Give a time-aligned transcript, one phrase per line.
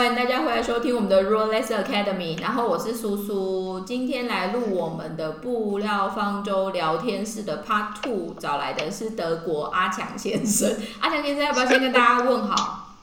[0.00, 10.74] 欢迎大家回来收听我们的 Rolex Academy，然后我是苏苏，今天来录我们的布料方舟聊天室的 Part Two，找来的是德国阿强先生。
[11.00, 12.94] 阿强先生要不要先跟大家问好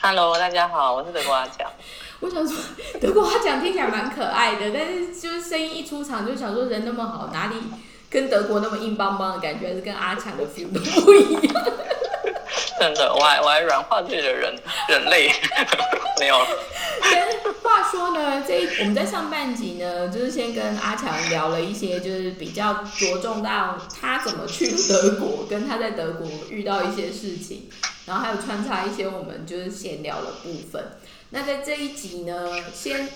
[0.00, 1.70] ？Hello，大家好，我是德国阿强。
[2.20, 2.56] 我想说，
[2.98, 7.56] 德国阿强听起来蛮可爱的，但是就是声音一出场就想说人那么好，哪里
[8.08, 11.54] 跟德国那么硬邦邦的感觉，还是跟阿强的 feel 都不一样。
[12.80, 14.54] 真的，我还我还软化自己的人
[14.88, 15.30] 人类
[16.20, 16.36] 没有。
[17.62, 27.68] 话说呢，这我们在上半集呢，就是先跟阿强聊了一些，就是比较着重到他怎么去德国，跟他在德国遇到一些事情，
[28.06, 30.98] 然后还有穿插一些我们就是闲聊的部分。
[31.30, 33.08] 那在这一集呢，先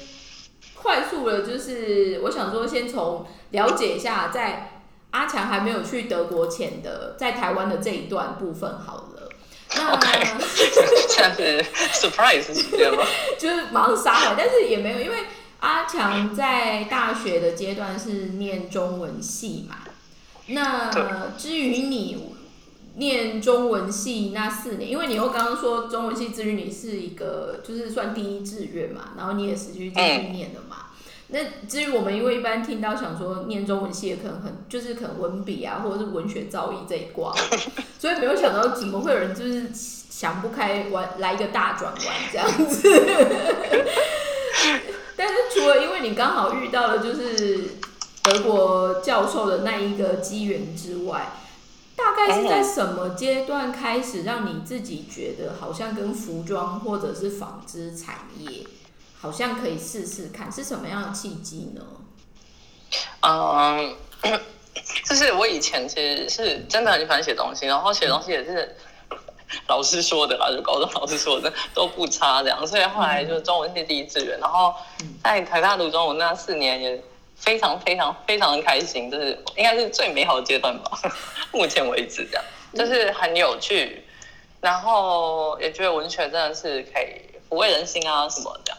[0.74, 4.80] 快速的，就是我想说，先从了解一下，在
[5.10, 9.17] 阿强还没有去德国前的，在台湾的这一段部分好了。
[9.92, 10.08] OK，
[11.08, 13.04] 这样是 surprise 对吗？
[13.38, 15.18] 就是忙杀了，但是也没有，因为
[15.60, 19.76] 阿强在大学的阶段是念中文系嘛。
[20.46, 20.90] 那
[21.36, 22.34] 至于你
[22.96, 30.86] 念中文系那四年，因为你又刚刚说中文系至于你是一个就是算第一志愿嘛，然后你也是去继续念的嘛。
[31.30, 37.34] 那至于我们，因为一般听到想说念中文系，可能很就是可能文笔啊，或者是文学造诣这一挂，
[37.98, 42.82] 所以没有想到怎么会有人就是想不开，玩来一个大转弯这样子。
[45.14, 47.72] 但是除了因为你刚好遇到了就是
[48.22, 51.32] 德国教授的那一个机缘之外，
[51.94, 58.64] 大概是在什么阶段开始让你自己觉得好像跟服装或者是纺织产业？
[59.20, 61.82] 好像可以试试看是什么样的契机呢？
[63.20, 63.96] 嗯，
[65.04, 68.76] 就是我以前其实是真的很喜欢写东西，然后写东西也是
[69.66, 74.74] 老师说的啦，就高中老师说的都不差这样，所以后来就中文系第一志愿，然后
[75.22, 77.02] 在台大读中文那四年也
[77.34, 80.98] 非常非常非常的开心，就是应该是最美好的阶段吧，
[81.52, 82.44] 目前为止这样，
[82.74, 84.04] 就是很有趣，
[84.60, 87.20] 然后也觉得文学真的是可以
[87.50, 88.78] 抚慰人心啊什么这样。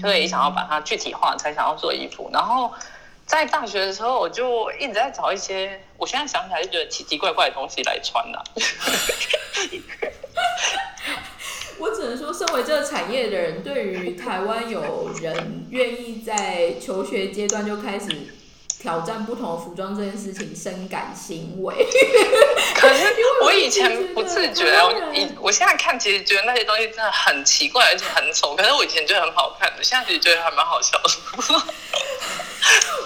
[0.00, 2.30] 所以想要把它具体化，才想要做衣服。
[2.32, 2.72] 然后
[3.26, 8.42] 在大学的时候，我就一直在找一些，我现在想起来就觉得奇奇怪怪的东西来穿的。
[11.78, 18.34] 我只能说，身为这个产业的人，对于台湾有人愿意在求学阶段就开始。
[18.80, 21.86] 挑战不同的服装这件事情深感欣慰，
[22.74, 23.14] 可是
[23.44, 28.56] 我以前不自觉，我以我现在看其实觉得那些东西真的很奇怪，而且很丑。
[28.56, 31.10] 可是我以前觉得很好看的，现在其实觉得还蛮好笑的。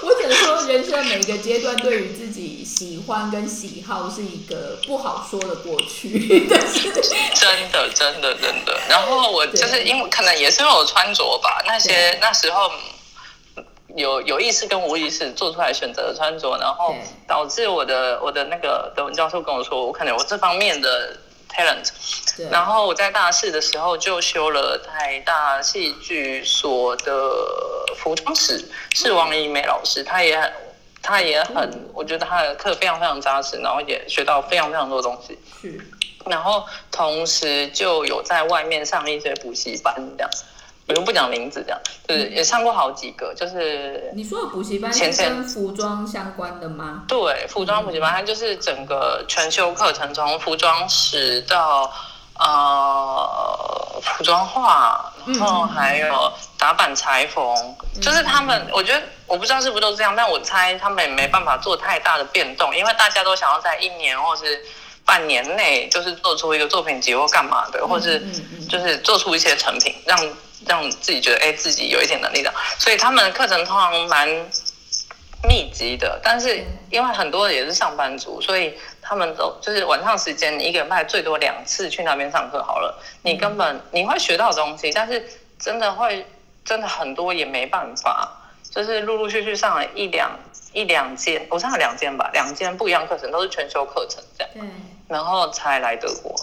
[0.02, 6.46] 我只能说，人生每一个阶段对于自己喜欢跟喜好是一个不好说的过去。
[7.34, 8.80] 真的，真的，真的。
[8.88, 12.70] 然后我就是因为可能也是因为我穿着吧，那些那时候。
[13.97, 16.94] 有有意识跟无意识做出来选择的穿着，然后
[17.27, 21.16] 导致我的我的那个德文教授跟我说，我可能有这方面的
[21.49, 21.88] talent。
[22.50, 27.31] 然后我在大四的时候就修了台大戏剧所的
[27.97, 30.53] 服装史，是王怡梅老师，他也很
[31.00, 35.38] 他也很，我觉得他的课非常非常扎实，然后也学到非常非常多东西。
[35.62, 35.78] 是，
[36.27, 40.31] 然后同时就有在外面上一些补习班这样。
[40.87, 47.05] 我就不讲名字，这样就是也上过好几个，就是你说的补习班是跟服装相关的吗？
[47.09, 51.91] 对，服装补习班，它就是整个全修课程，从服装史到
[52.39, 57.43] 呃服装画，然后还有打板裁缝，
[58.03, 64.62] 就是他们，我觉得我不知道是不是都这样，但我猜他们也没办法做太大的变动，因为大家都想要在一年或是
[65.04, 68.22] 半年内，就是做出一个作品集或干嘛的，或是
[68.69, 70.19] 就是做出一些成品，让。
[70.66, 74.26] 让自己觉得哎，自己有一点能力的，所以他们的课程通常蛮
[75.47, 76.19] 密集的。
[76.25, 78.72] 但是因为很多也是上班族，所以
[79.03, 82.98] 他们都就是晚上时间，你一个礼拜最多两次去那边上课好了。
[83.21, 85.22] 你根本你会学到东西，但是
[85.59, 86.24] 真的会
[86.65, 88.33] 真的很多也没办法，
[88.71, 90.30] 就是陆陆续续上了一两
[90.72, 94.51] 一两间，我上了两间吧，两间不一样课程，都是全修课程这样。
[94.54, 94.62] 对，
[95.09, 96.34] 然后才来德国。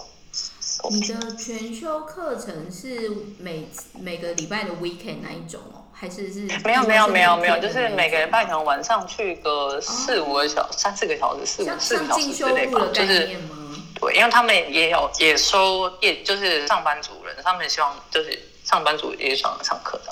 [0.90, 3.68] 你的全修课程是每
[4.00, 6.40] 每个礼拜的 weekend 那一种哦，还是是？
[6.64, 13.28] 没有没有没有没有，就是每个礼拜可能晚上去个四五个小三四个小时，四五四个小时之类吧，就是
[14.00, 20.10] 对，因为他们也有也收，也就是上班族人，他们希望就是上班族也想上课的。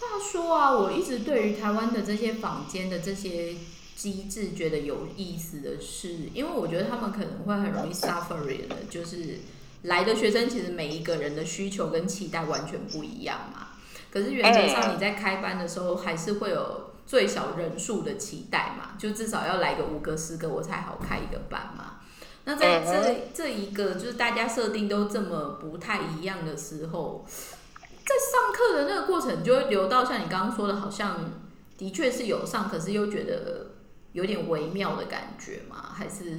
[0.00, 3.54] 话说啊，我一直对于台湾的这些坊间的这些。
[4.00, 9.40] 机制觉得有意思的是，因为我觉得他们可能会很容易 suffering 的，就是
[9.82, 13.68] 来的学生其实每一个人的需求跟期待完全不一样嘛。
[14.10, 22.00] 可是原则上你在开班的时候还是会有最小人数的期待嘛，就至少要来个五个十个我才好开一个班嘛。
[22.46, 31.32] 那在这这一个就是大家设定都这么不太一样的时候，在上课的那个过程就会流到像你刚刚说的，好像
[31.76, 33.69] 的确是有上，可是又觉得
[34.12, 35.94] 有点微妙的感觉吗？
[35.96, 36.38] 还是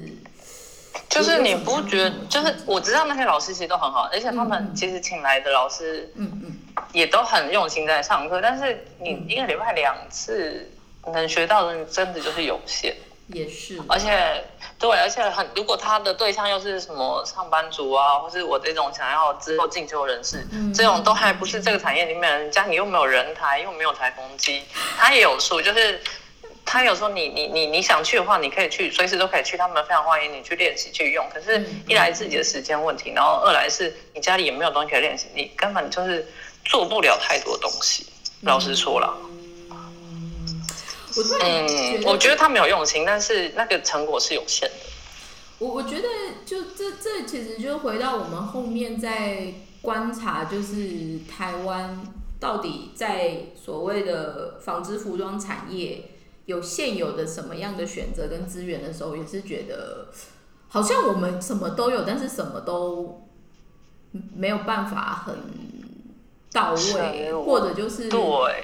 [1.08, 2.12] 就是你不觉得？
[2.28, 6.52] 就是我知道那些老师其实都很好，而且他们其实请来的老师，嗯嗯，
[6.92, 8.40] 也都很用心在上课。
[8.42, 10.70] 但是你一个礼拜两次
[11.12, 12.94] 能学到的，真的就是有限。
[13.28, 14.44] 也是，而且
[14.78, 20.44] 对，而且很，如果他的对象又是什么上班族啊，或是我这种想要之后进修人士，
[20.74, 24.62] 这种都还不是这个产业里面人家，你又没有人台，又没有台风机，
[24.98, 26.02] 他也有数，就是
[26.64, 31.26] 他有说你你你你想去的话，你可以去，随时都可以去，他们非常欢迎你去练习去用。
[31.32, 36.26] 可是，一来自己的时间问题，然后二来是你家里也没有东西可以练习，你根本就是
[36.64, 38.06] 做不了太多东西。
[38.42, 39.16] 老实说了。
[41.42, 44.74] 嗯，我觉得他没有用心，但是那个成果是有限的。
[45.58, 46.08] 我我觉得，
[46.46, 52.02] 就这这其实就回到我们后面在观察，就是台湾
[52.40, 56.02] 到底在所谓的纺织服装产业
[56.46, 60.08] 有现有的什么样的选择跟资源的时候，也是觉得
[60.68, 63.28] 好像我们什么都有，但是什么都
[64.34, 65.34] 没有办法很。
[66.54, 68.10] 到位，或者就是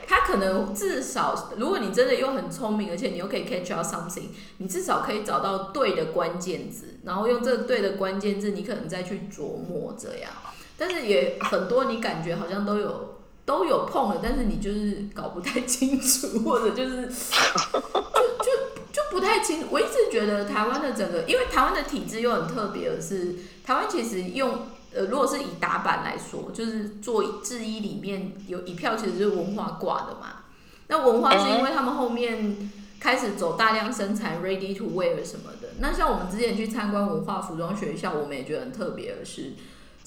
[0.06, 4.26] 他可能至少，如果你真的又很聪明，而且你又可以 catch out something，
[4.58, 10.30] 你至少可以找到对的关键字，然后用这个对的关键字，你可能再去琢磨这样。
[10.76, 13.17] 但是也很多，你感觉好像都有
[13.48, 18.52] 都有碰了，但是你就是搞不太清楚， 或者就是就就
[18.92, 19.68] 就不太清楚。
[19.70, 24.66] 我一直觉得台湾的整个，因为台湾的体制又很特别的是，台湾其实用。
[24.90, 30.44] 呃，如果是以打板来说，就是做制衣里面有一票其实是文化挂的嘛。
[30.86, 35.68] 那文化是因为他们后面开始走大量生产 ready to wear 什么的。
[35.80, 39.52] 那像我们之前去参观文化服装学校，我们也觉得很特别的是，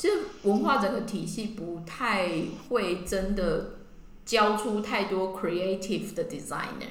[0.01, 2.27] 其实文化整个体系不太
[2.69, 3.73] 会真的
[4.25, 6.89] 教出太多 creative 的 designer，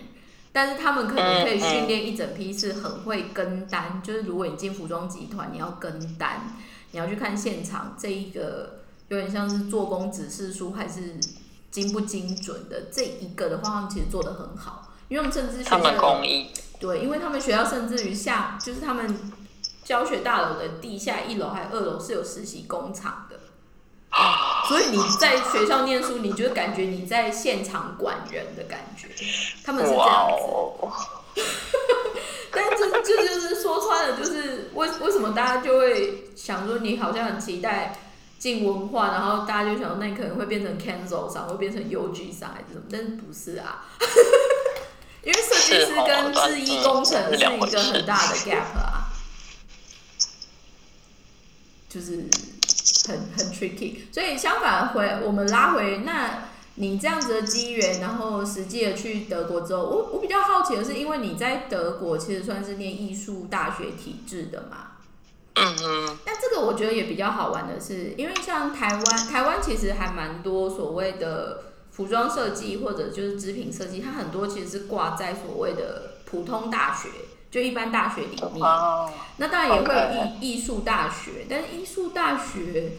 [0.52, 6.56] 但是他们可能可以训练一整批是很会跟单，就是如果你进服装集团，你要跟单。
[6.92, 11.18] 你要去看现场，这一个有点像是做工指示书还是
[11.72, 16.20] 精不精准的这一个的话，他们其实做的很好，因为甚至学校
[16.78, 19.12] 对，因为他们学校甚至于下就是他们
[19.90, 23.40] 教学大楼的地下一楼还有二楼是有实习工厂的，
[24.68, 29.08] 所以你在学校念书，你就感觉你在现场管人的感觉，
[29.64, 31.42] 他们是这样子。
[32.54, 37.98] 但这这就是说穿了，就是为为什么大家就会想说你好像很期待
[38.38, 42.82] 进文化，然后大家就想那你可能会变成 cancel 上，会变成 UG 上还是什么？
[42.92, 43.86] 但是不是啊？
[45.24, 49.10] 因为设计师跟制衣工程是一个很大的 gap 啊，
[51.90, 52.24] 就是
[53.06, 53.96] 很很 tricky。
[54.10, 56.44] 所以相反回我们拉回那。
[56.76, 64.92] 你这样子的机缘，然后实际的去德国之后，我我比较好奇的是，因为你在德国其实算是念艺术大学体制的嘛。
[65.56, 66.18] 嗯嗯。
[66.24, 77.10] 但这个我觉得也比较好玩的是，因为像台湾，台湾其实还蛮多所谓的服装设计或者就是织品设计，它很多其实是挂在所谓的普通大学，
[77.50, 78.62] 就一般大学里面。
[78.62, 79.10] 哦。
[79.36, 82.92] 那当然也会有艺艺术大学，但是艺术大学。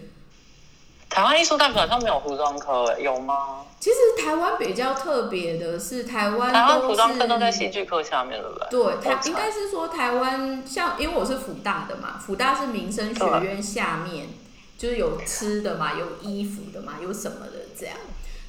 [1.09, 3.65] 台湾艺术大学好像没有服装科，有吗？
[3.81, 8.67] 其实台湾比较特别的是，台湾台湾服装科都在戏剧科下面，对不对？
[8.69, 14.29] 对，它应该是说台湾像，因为我是福大的嘛，福大是民生学院下面，
[14.77, 17.97] 就是有吃的嘛，有衣服的嘛，有什么的这样。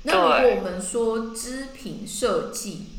[0.05, 2.92] 那如果我们说织品设计，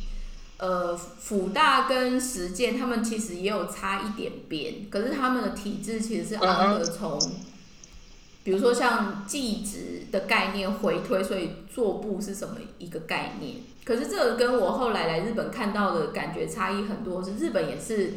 [0.64, 7.20] 呃，辅大跟实践他们其实也有差一点边，可是他们的体制其实是按的从。
[8.46, 13.58] 比如说像计值的概念回推，所以做布是什么一个概念？
[13.84, 18.14] 可是这个跟我后来来日本看到的感觉差异很多，是日本也是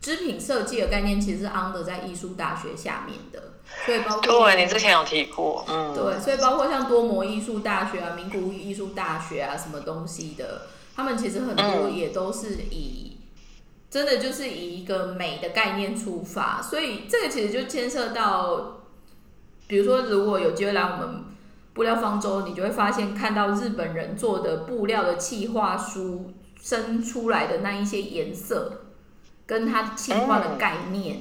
[0.00, 10.62] 织品设计的概念，其实是 under 在艺术大学下面的，所以包括对，你之前有提过，嗯，对，所以包括像多摩艺术大学啊、名古屋艺术大学啊什么东西的，
[10.98, 13.18] 他们其实很多也都是以
[13.88, 18.74] 真的就是以一个美的概念出发，所以这个其实就牵涉到。
[19.68, 21.24] 比如说，如果有机会来我们
[21.74, 28.80] 布料方舟，你就会发现看到日本人做的布料的气化书生出来的那一些颜色，
[29.44, 31.20] 跟它气化的概念，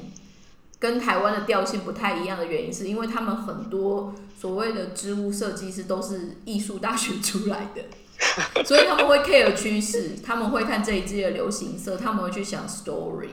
[0.80, 7.82] 跟台湾的调性不太一样的原因，是因为他们很多所谓的织物设计师都是艺术大学出来的，
[8.66, 13.30] 所以他们会 care 趋势，他们会看这一季的流行色，他们会去想 story。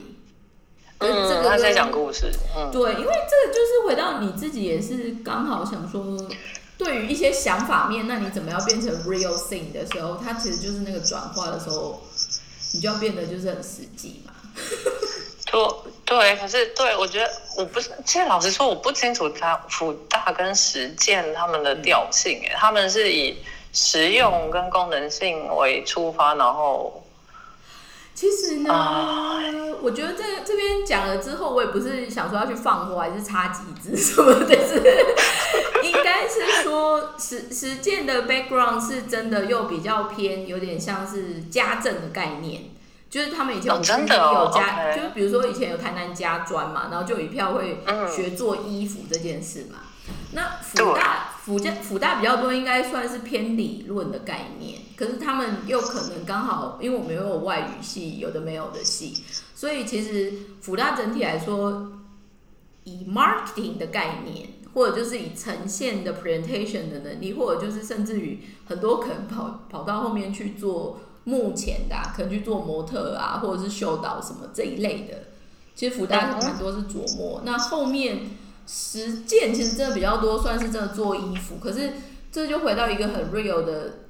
[0.98, 2.30] 嗯，这个他在讲故事。
[2.56, 6.16] 嗯，对，因为这个就是回到你自己也是刚好想说，
[6.78, 12.02] 对于一些想法面，那你怎么样变成 real thing 的时候，它其实就是那个转化的时候，
[12.72, 14.32] 你就要变得就是很实际嘛。
[15.50, 15.60] 对
[16.04, 23.36] 对，可是对我觉得我不是，其实老实说，我不清楚他福大跟实践他们的调性，哎，他们是以
[23.74, 27.02] 实用跟功能性为出发，然后
[28.14, 29.40] 其实呢，啊
[29.82, 34.76] 我觉得这这边讲了之后，我也不是想说要去放火还是插几支什么但，是
[35.82, 42.62] 应该是说实实践的 background 是真的又比较偏，有点像是家政的概念。
[43.10, 49.78] 就是他们以前有哦真的哦有家就是比如说以前有台南家专嘛，然后就有一票会嗯学做衣服这件事嘛。
[50.32, 59.22] 那福大福建福大比较多，应该算是偏理论的概念，可是他们又可能刚好，因为我们又有外语系，有的没有的系，
[59.54, 61.92] 所以其实福大整体来说，
[62.84, 75.28] 以 marketing 的概念，或者就是以呈现的 presentation 的能力，或者就是甚至于很多可能跑跑到后面去做幕前的、啊，可能去做模特啊，或者是秀导什么这一类的，
[75.74, 77.42] 其实福大蛮多是琢磨。
[77.44, 78.30] 那后面
[78.66, 81.92] 实践其实真的比较多，算是真的做衣服，可是
[82.32, 84.00] 这就回到一个很 real 的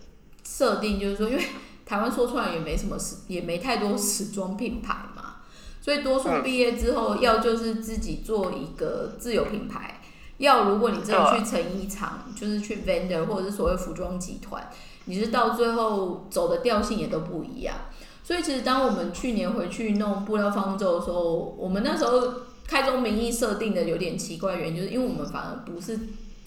[0.47, 1.45] 设定，就是说，因为
[1.85, 5.37] 台湾说出来也没什么时，也没太多时装品牌嘛，
[5.81, 10.01] 所以多数嗯毕业之后要就是自己做一个自有品牌。
[10.39, 14.69] 要如果你真的去成衣厂，就是去 vendor 或者是所谓服装集团，
[15.05, 17.77] 你是到最后走的调性也都不一样。
[18.25, 22.21] 所以其实当我们去年回去弄布料方舟的时候，我们那时候
[22.67, 25.99] 开宗明义设定的有点奇怪，原因就是因为我们反而不是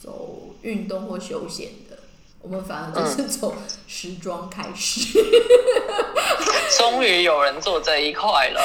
[0.04, 1.98] 走运动或休闲的，
[2.42, 3.56] 我们反而就是走
[3.88, 5.20] 时装开始。
[6.78, 8.62] 终于有人做这一块了。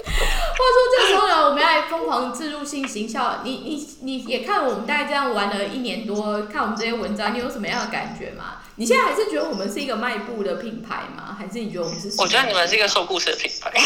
[0.00, 3.40] 话说这时候呢，我们要来疯狂自入性行销。
[3.44, 8.62] 你你你也看我们大概这样玩了一年多，看我们这些文章，你有什么样的感觉吗？
[8.76, 11.36] 你现在还是觉得我们是一个卖布的品牌吗？
[11.38, 12.12] 还是你觉得我们是？
[12.18, 13.72] 我觉得你们是一个说故事的品牌。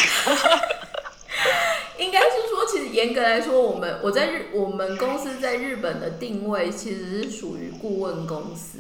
[1.99, 2.42] 应该是
[2.93, 8.79] 严格来说，我们我在日我们公司在日本的定位其实是属于顾问公司。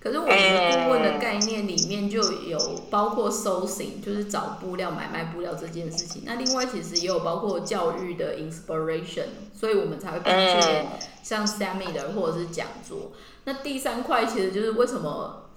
[0.00, 2.56] 可是我们的顾问的概念里面就有
[2.88, 6.22] 包括 sourcing，就是找布料、买卖布料这件事情。
[6.24, 10.86] 那另外其实也有包括教育的 inspiration，所以我们才会办一些
[11.24, 13.10] 像 seminar 或者是讲座。
[13.44, 15.50] 那第三块其实就是为什么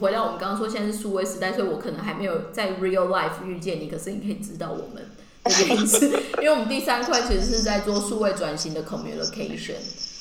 [0.00, 5.08] 回到我们刚刚说现在是数位时代，所以我可能还没有在 real life 遇见你，可是你可以知道我们
[6.40, 9.76] 因为我们第三块其实是在做数位转型的 communication。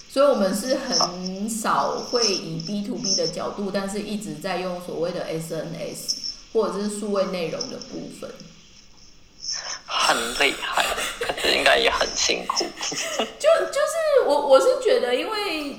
[0.09, 6.15] 所以，我们是很少会以 B to B 的角度，但是一直在用所谓的 SNS
[6.53, 8.31] 或者是数位内容的部分。
[9.85, 10.85] 很厉害，
[11.19, 12.65] 可是应该也很辛苦。
[12.79, 15.77] 就就是我我是觉得，因为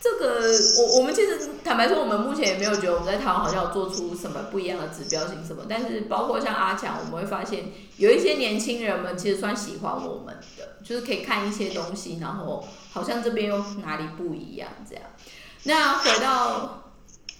[0.00, 5.64] 这个我我们其实坦白说，我们目前也没有觉得我们在台湾好像有做出什么不一样的指标性什么。
[5.68, 15.04] 但是包括像阿强，我们会发现有一些年轻人们其实算喜欢我们的，就是可以看一些东西，然后好像这边又哪里不一样这样。
[15.64, 16.84] 那回到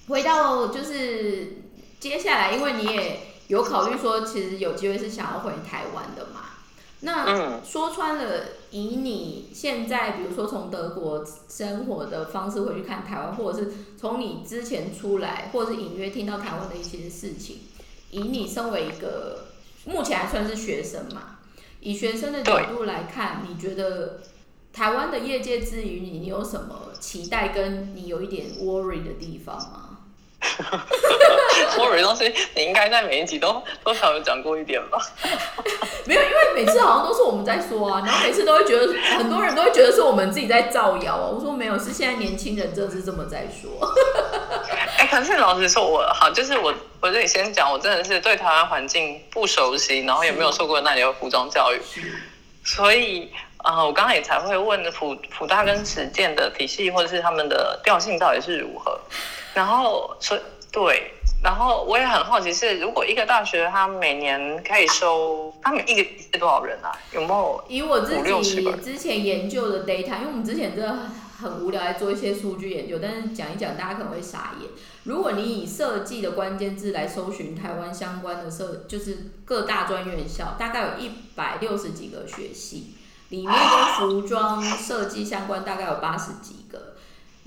[0.08, 1.62] 回到就是
[2.00, 6.47] 接下来，因为你也有考虑说，其实有机会是想要回台湾的嘛。
[7.00, 17.58] 那嗯说穿了，以你现在比如说从德国生活的方式回去看台湾，或者是从你之前出来，或者是隐约听到台湾的一些事情，
[18.10, 19.46] 以你身为一个
[19.84, 21.38] 目前还算是学生嘛，
[21.80, 24.20] 以学生的角度来看，你觉得
[24.72, 29.98] 台湾的业界之于你，你有什么期待，跟你有一点 worry 的地方吗？
[31.78, 34.98] 我以为东西你应该在每一集都 多少有讲过一点吧？
[36.04, 41.26] 没有，因为每次好像都是我们在说啊，然后每次都会觉得很多人都会觉得是我们自己在造谣啊。
[41.26, 43.70] 我说没有，是现在年轻人真的是这么在说。
[44.98, 51.80] 哎、可是老实说我，好，就是我我这里先讲，我真的是对台湾环境不熟悉，然后也没有受过那里的服装教育，
[52.64, 53.30] 所以
[53.64, 58.98] 呃，我刚刚也才会问普普大跟实践的体系或者是他们的调性到底是如何，
[59.54, 60.40] 然后所以
[60.72, 61.12] 对。
[61.42, 66.90] 然后我也很好奇是，如果一个大学它每年可以收，他们一个是多少人啊？
[67.12, 67.64] 有没有？
[67.68, 74.68] 以我自己之前研究的 data，因为我们之前真的很无聊，来做一些数据研究，但是讲一讲大家可能会傻眼。
[75.04, 82.94] 如果你以设计的关键字来搜寻台湾相关的设，就是各大专院校，大概有一百六十几个学系。
[83.28, 86.57] 里面跟服装设计相关大概有八十几个，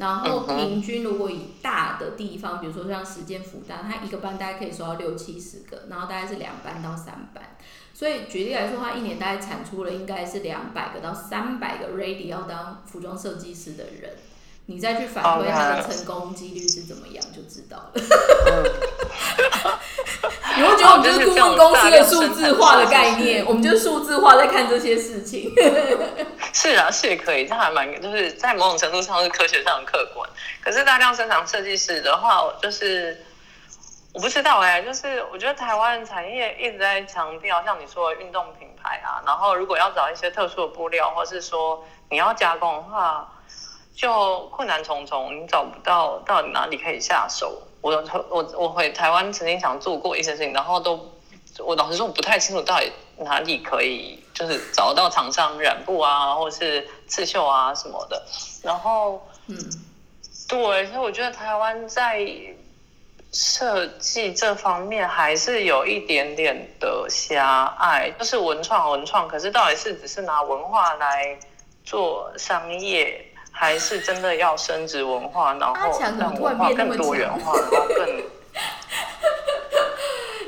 [0.01, 7.55] 然后平均如果以大的地方，比如说像时间复大，它一个班大概可以收到六七十个，然后大概是两班到三班，
[7.93, 14.17] 所以举例来说，它一年大概产出了应该是两百个到三百个 ready 要当服装设计师的人。
[14.71, 17.91] 你再去反馈它的成功几率是怎么样，就知道了。
[20.55, 25.51] 你会觉得我们就是顾问公司的数字化的概念，我们就是数字化在看这些事情。
[26.53, 30.29] 是啊，是可以，这还蛮就是在某种程度上是科学上的客观。
[30.63, 33.25] 可是大量生产设计师的话，就是
[34.13, 43.27] 我不知道哎，就是我觉得台湾产业一直在强调，像你说的运动品牌啊，然后如果要找一些特殊的布料，或是说你要加工的话。
[44.01, 47.61] 就困难重重，你找不到到底哪里可以下手。
[47.81, 51.11] 我我我回台湾曾经想做过一些事情，然后都
[51.59, 58.19] 我老实说我不太清楚到底哪里可以就是找到厂商染布啊，或是刺绣啊什么的。
[58.63, 59.55] 然后嗯，
[60.47, 62.27] 对，所以我觉得台湾在
[63.31, 71.37] 设计这方面还是有一点点的狭隘，就是文创文创，可是到底是只是拿文化来
[71.85, 73.27] 做商业。
[73.61, 78.09] 还是真的要升值文化，然后让文化更多元化，然后更。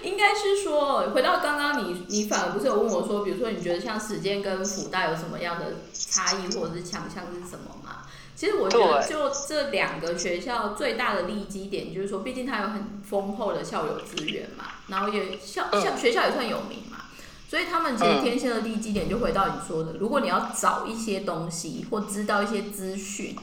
[0.02, 7.98] 应该是说，回到刚刚你，你反而不是有问我说，比如说你觉得像时间跟福大有什么样的差异或者是强项是什么吗？
[8.36, 16.98] 其实我觉得就这两个学校最大的利基点就是说，毕竟它有很丰厚的校友资源嘛，然后也校校学校也算有名嘛。
[17.50, 23.36] 所以他们其实天蝎的地基点就回到你说的，如果你要找一些东西或知道一些资讯，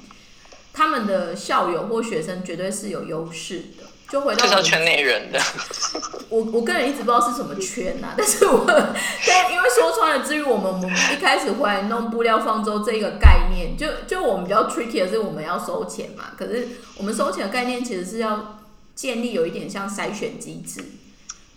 [0.72, 3.84] 他们的校友或学生绝对是有优势的。
[4.10, 5.40] 就回到圈内人的，
[6.30, 16.66] 我我个人一直不知道是什么圈呐， 但是我但因为说穿了，至于我们我们一开始回来弄布料方舟这个概念，就就我们比较 tricky 的是我们要收钱嘛，可是
[16.96, 18.58] 我们收钱的概念其实是要
[18.96, 20.84] 建立有一点像筛选机制。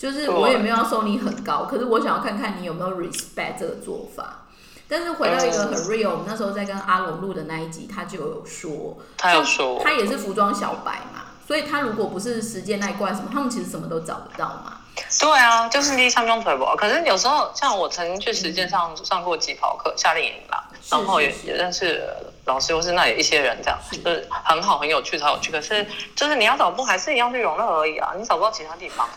[0.04, 4.42] 就是我也没有要收你很高，可是我想要看看你有没有 respect 这个做法。
[4.86, 14.80] 但是回到一个很 real，我们那时候在跟阿龙录的那一集，他就有说，他有说，他也是服装小白嘛，所以他如果不是时间那一关什么，他们其实什么都找不到嘛。
[15.22, 16.66] 对啊，就是第三中腿部。
[16.76, 20.62] 可是有时候像我曾经去实践上上过疾跑课、夏令营啦，
[20.92, 22.04] 然后也也认识
[22.44, 25.50] 老师，或是那里一些人，这样就是很好、很有趣、超有趣。
[25.50, 29.08] 可是就是你要找不，还是一样去永乐而已啊，你找不到其他地方。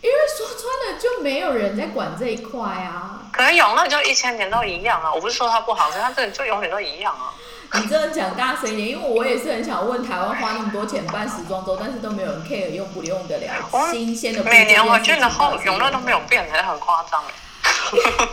[0.00, 3.28] 因为说穿了就没有人在管这一块啊。
[3.32, 5.12] 可能永乐就一千年都一样啊！
[5.12, 7.34] 我不是说它不好，可是它这里就永远都一样啊。
[7.74, 14.42] 你真的讲大声一点，因为我也是很想问台湾花那么多钱办时装周，但是都没有人 care 用不用得了新鲜的。
[14.44, 17.22] 每年我去然后永乐都没有变，还很夸张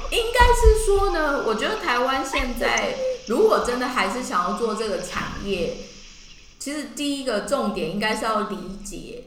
[0.09, 2.95] 应该是说呢，我觉得台湾现在
[3.27, 5.75] 如果真的还是想要做这个产业，
[6.57, 9.23] 其实第一个重点应该是要理解。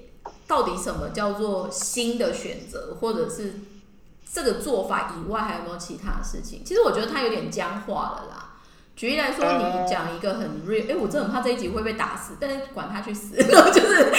[0.48, 3.60] 到底什么叫做新的选择，或者是
[4.32, 6.64] 这个做法以外还有没有其他的事情？
[6.64, 8.46] 其实我觉得它有点僵化了啦。
[8.96, 14.12] 举例来说，你讲一个很 real，哎，我真的很怕这一集会被打死，但是管他去死， 就是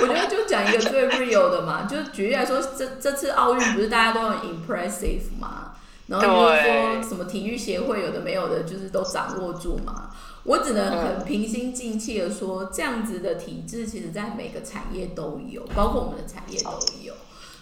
[0.00, 1.84] 我觉得就讲一个最 real 的嘛。
[1.84, 5.72] 就是举例来说，这这次奥运不是大家都很 impressive 嘛？
[6.08, 10.10] 然后就是说什么体育协会有的没有的，就是都掌握住嘛。
[10.44, 16.70] 我只能很平心静气的说，这样子的体制，其实在每个产业都有，包括我们的产业都
[17.02, 17.12] 有。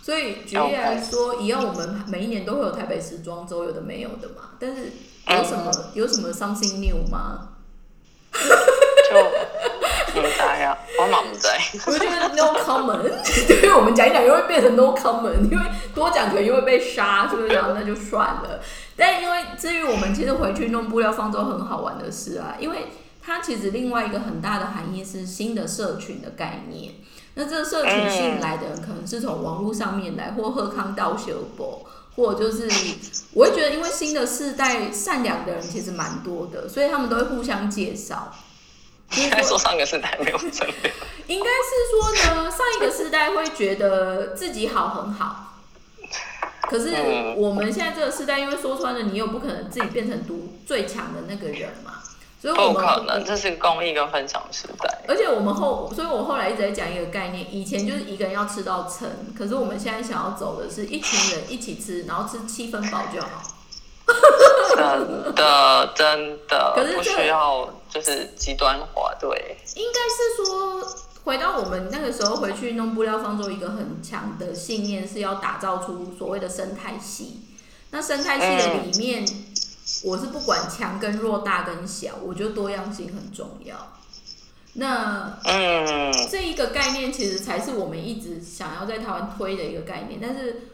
[0.01, 4.51] 所以举例来说，一样我们每一年都会有台北时装周，有的没有的嘛。
[4.59, 4.93] 但是
[5.29, 7.49] 有什么有什么 something new 吗？
[10.15, 11.59] 就没啥呀，我满不在。
[11.87, 13.03] 我觉得 no common，
[13.47, 15.65] 对于我们讲一讲又会变成 no common，因为
[15.95, 17.49] 多讲可能又会被杀，是不是？
[17.49, 18.61] 然后那就算了。
[18.99, 22.89] 但因为至于我们其实回去弄布料方舟很好玩的事啊，因为
[23.23, 26.95] 它其实另外一个很大的含义是新的社群的概念。
[27.35, 32.69] 那这个社群吸引来的人可能是从网络上面来，或喝康道修博，或就是，
[33.33, 38.35] 我会觉得因为新的世代善良的人其实蛮多的，所以他们都会互相介绍。
[39.17, 40.91] 应 该说上个世代没有真的。
[41.29, 45.58] 应该是说呢，上一个世代会觉得自己好很好。
[46.69, 46.95] 可是
[47.37, 51.95] 我们现在这个时代，因为说穿了，你又不可能自己变成独最强的那个人嘛，
[52.41, 54.99] 所以我们不可能，这是公益跟分享时代。
[55.09, 63.43] 而且我们后，所以我后来一直在讲一个概念，以前就是一个人要吃到撑，可是我们现在想要走的是一群人一起吃，然后吃七分饱就好。
[64.77, 69.57] 真的，真的，可是不需要就是极端化，对。
[69.75, 71.08] 应该是说。
[71.29, 77.43] 回到我们那个时候回去弄布料方舟，一个很强的信念是要打造出所谓的生态系。
[77.91, 79.29] 那生态系的里面，
[80.05, 83.77] 我是不管强跟弱、大跟小，我觉得多样性很重要。
[84.73, 90.69] 那嗯，这一个概念其实才是我们一直想要在台湾推的一个概念，但是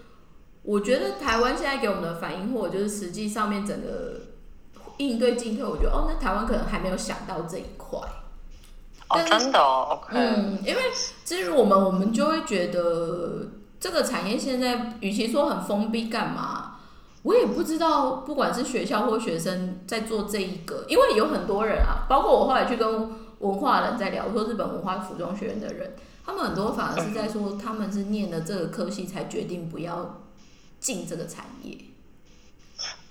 [0.63, 4.21] 我觉得台湾现在给我们的反应，或者就是实际上面整个
[4.99, 7.99] 应对进退，我觉得哦，那台湾可能还没有想到这一块。
[9.09, 10.83] 哦，真的哦，OK，嗯，因为
[11.25, 16.73] 至于我们，我们就会觉得这个产业现在，与其说很封闭，干嘛？
[17.23, 30.23] 我也不知道，不管是学校或学生在做这一个，因为有很多人啊，包括我后来去跟文化人在聊，说日本文化服装学院的人，他们很多反而是在说，他们是念了这个科系才决定不要
[30.81, 31.79] 进这个产业。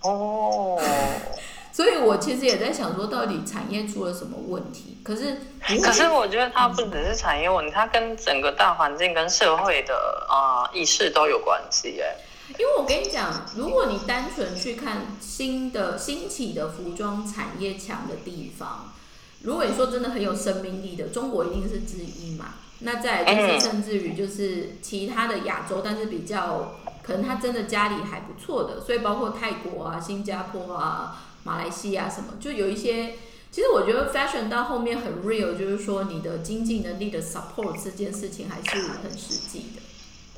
[0.01, 0.79] 哦，
[1.73, 4.99] 所以我其实也在想说，到底产业出了什么问题？
[5.03, 5.41] 可是，
[5.81, 12.15] 可是我觉得它不只是产业问题，它跟整个大环境跟社会的啊、意识都有关系哎。
[12.59, 18.93] 因为我跟你讲，如果你单纯去看新的兴起的服装产业强的地方，
[19.41, 22.53] 如果你说真的很有生命力的，中国一定是之一嘛。
[22.85, 33.15] 那再就是甚至于就是其他的亚洲，但是比较可能他真的家里还不错的，所以包括泰国啊、新加坡啊、马来西亚什么，就有一些。
[33.51, 39.81] 其实我觉得 fashion 到后面很 real，就是说你的经济能力的 support 这件事情还是很实际的。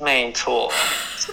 [0.04, 0.70] 没错，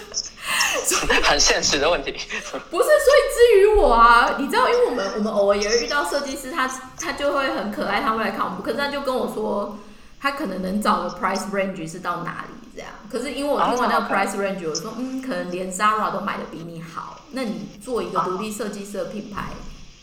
[1.24, 2.10] 很现实的问题。
[2.10, 6.66] 不是，所以至于我啊，你知道，因为我们我们偶尔也会遇到设计师，他
[6.98, 9.78] 他就会很可爱，他会来看我们，可是他就跟我说，
[10.18, 12.90] 他可能能找的 price range 是到哪里这样。
[13.10, 19.50] 可是因为我听完那个 price range，我说，嗯，可能连 Zara 都买的比你好，那你做一个独立设计师的品牌，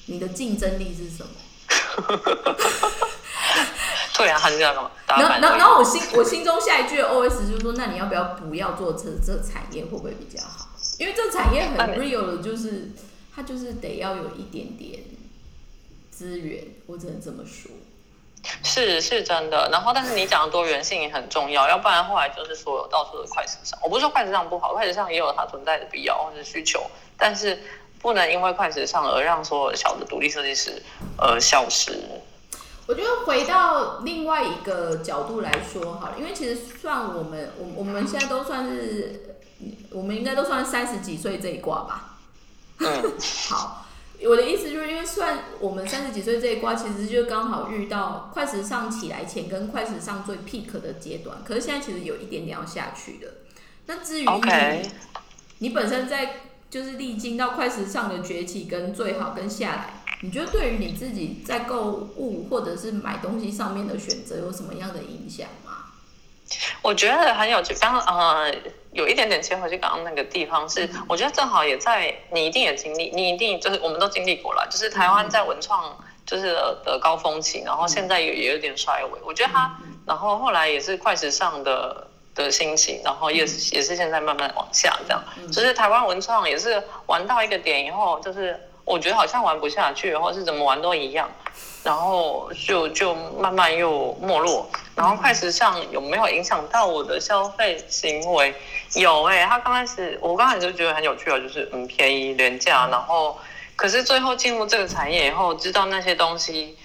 [0.07, 1.31] 你的竞争力是什么？
[4.17, 4.91] 对啊，他是这样干嘛？
[5.07, 10.69] 然后，然后，然后我心我心中下一句 OS 就是说，那你要不要不要做这这产业，会不会比较好？
[10.99, 12.91] 因为这产业很 real 的，就是
[13.35, 14.99] 它就是得要有一点点
[16.11, 17.71] 资源，我只能这么说。
[18.63, 23.79] 是是真的，然后但是你讲的多元性也很重要，要不然后来就是所有到处的快时尚。
[23.83, 26.83] 我不是说快时尚不好，快时尚也有它存在的必要或者需求，
[27.17, 27.61] 但是
[28.01, 30.81] 不能因为快时尚而让所有小的独立设计师
[31.17, 31.99] 而消失。
[32.87, 39.37] 我觉得回到另外一个角度来说好了，因为其实算我们，我我们现在都算是，
[39.91, 42.17] 我们应该都算三十几岁这一挂吧。
[42.79, 43.13] 嗯，
[43.49, 43.85] 好，
[44.27, 53.33] 我的意思就是因为算我们三十几岁这一卦，其实就刚好遇到快时尚起来前跟快时尚最 peak 的阶段，可是现在其实有一点点要下去的。
[53.87, 54.89] 那至于你，
[55.59, 59.93] 你本身在就是历经到快时尚的崛起跟最好跟下来。
[60.23, 65.70] 你觉得对于你自己在购物或者是买东西上面的选择有什么样的影响吗？
[66.81, 68.53] 我觉得很有趣，刚刚呃
[68.91, 79.19] 有一点点切回去刚刚那个地方是，我觉得正好也在你一定也经历，你一定就是我们都经历过了，就是台湾在文创就是的高峰期，然后现在也也有点衰微。
[79.23, 88.59] 我觉得它，然后后来也是快时尚的的兴起，然后也是也是现在慢慢往下这样，就是台湾文创也是玩到一个点以后，就是。
[88.83, 91.29] 我觉得好像玩不下去，或是怎么玩都一样，
[91.83, 94.69] 然后就就慢慢又没落。
[94.95, 98.53] 然后快时尚有没有影响到我的消费行为？
[98.95, 103.37] 有哎，他刚开始我刚开始就觉得很有趣啊，就是嗯便宜廉价，然后
[103.75, 106.77] 可是最后进入这个产业以后，知道那些东西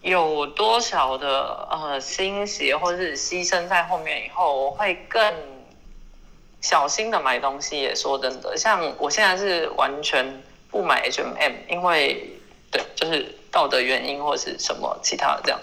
[0.00, 5.32] 有多少的呃心血或是牺牲在后面以后，我会更
[6.60, 7.80] 小心的买东西。
[7.80, 10.42] 也说真的，像我现在是完全。
[10.72, 12.40] 不买 HMM，因为
[12.72, 15.60] 对，就是道德原因或是什么其他的这样。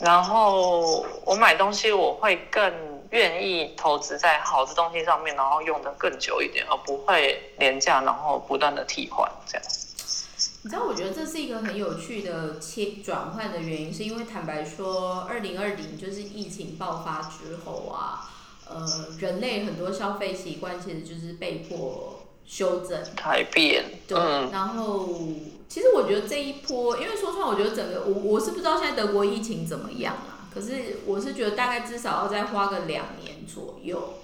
[0.00, 2.72] 然后我买东西，我会更
[3.10, 9.66] 愿意投资在好的东西上面，然后用的更久一点，而不会廉价，然后不断的替换这样。
[10.64, 18.30] 你知道，我觉得这是一个很有趣的切转换的原因，是因为坦白说，二零二零就是疫情爆发之后啊，
[18.68, 22.21] 呃，人类很多消费习惯其实就是被迫。
[22.44, 24.18] 修正改变，对，
[24.50, 25.08] 然后
[25.68, 34.14] 其实我觉得这一波，因为说出来，我觉得整个我我是不知道现在德国疫情怎么样啊，可是我是觉得大概至少要再花个两年左右，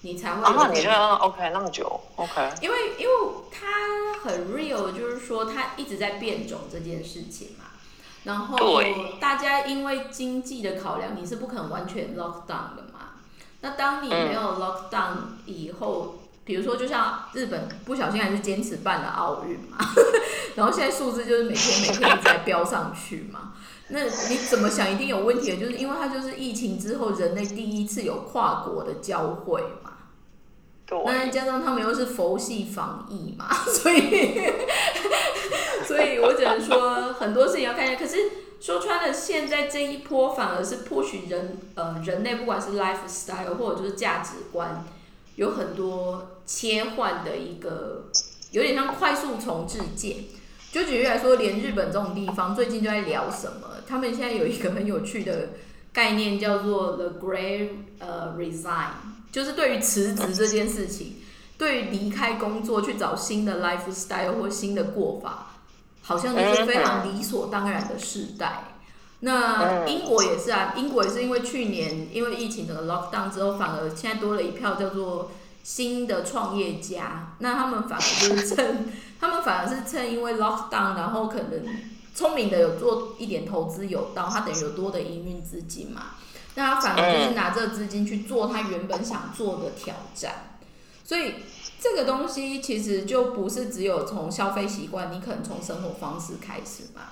[0.00, 0.42] 你才会。
[0.42, 3.12] 啊，你觉得 OK 那么久？OK，因为因为
[3.52, 7.66] 它很 real，就是说它一直在变种这件事情嘛，
[8.24, 8.82] 然后
[9.20, 13.20] 大家因为经济的考量，你是不可能完全 lock down 的嘛，
[13.60, 16.16] 那当你没有 lock down 以后。
[16.44, 19.78] 比如说，就像日本不小心还是坚持办了奥运嘛，
[20.56, 23.52] 然后现在数字就是每天每天一直在飙上去嘛。
[23.88, 29.90] 那你怎么想，一定有问题的，就是因为它就是疫情之后人类第一次有跨国的交汇嘛。
[31.04, 34.40] 那加上他们又是佛系防疫嘛， 所以，
[35.86, 37.96] 所以我只能说很多事情要看一下。
[37.96, 38.16] 可是
[38.60, 44.84] 说穿了，现在这一波反而是 push 人呃人类不管是 lifestyle 或者就是价值观，
[45.40, 48.10] 有很多切换的一个，
[48.50, 50.16] 有点像快速重置键。
[50.70, 53.68] 就举例来说，连日本这种地方最近就在聊什么？
[53.88, 55.48] 他们现在有一个很有趣的
[55.94, 58.90] 概念，叫做 the great 呃 resign。
[59.32, 61.16] 就是对于辞职这件事情，
[61.56, 65.54] 对于离开工作去找新的 lifestyle 或新的过法，
[66.02, 68.69] 好像就是非常理所当然的时代。
[69.20, 75.30] 那英国也是啊，英国也是因为去年因为疫情整个 lockdown 之后，反而现在多了一票叫做
[75.62, 77.34] 新的创业家。
[77.38, 81.62] 那他们反而就是趁， 他们反而是趁因为 lockdown，然后可能
[82.14, 86.12] 聪明的有做一点投资有道，他等于有多的营运资金嘛。
[86.54, 90.56] 那他反而就是拿这个资金去做他原本想做的挑战，
[91.04, 91.34] 所以
[91.78, 97.02] 这个东西其实就不是只有从消费习惯，你可能从生活方式开始嘛。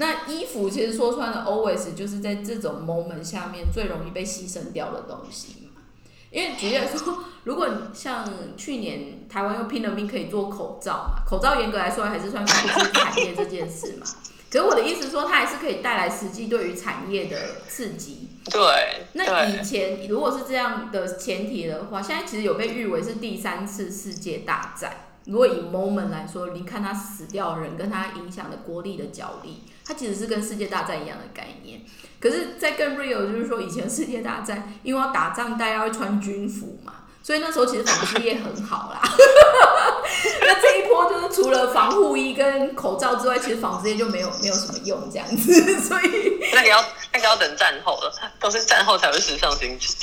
[0.00, 5.82] 那衣服其实说穿了，always 就是在这种 moment 下面最容易被牺牲掉的东西嘛。
[6.30, 8.24] 因为举例来说， 如果像
[8.56, 14.06] 去年台湾又拼了命可以做口罩嘛，口罩严格来说还是算纺织产业这件事嘛。
[14.50, 17.36] 可是我的意思说，它还是可以带来实际对于产业的
[17.68, 18.28] 刺激。
[18.50, 19.06] 对。
[19.14, 25.06] 那以前如果是这样的前提的话，现在其实有被誉为是第三次世界大战。
[25.26, 31.80] 如果以 moment 来说，你看它死掉的人跟它影响的国力的角力，它其实是跟世界大战一样的概念。
[32.20, 36.92] 可是，在更 real 就是说，以前世界大战因为要打仗，大家会穿军服嘛。
[37.22, 39.02] 所以那时候其实纺织业很好啦，
[40.40, 45.52] 那这一波就是除了防护衣跟口罩之外，其实纺织业就没有没有什么用这样子。
[45.80, 49.96] 所以那个要那个要等战后了，都是战后才会时尚兴起。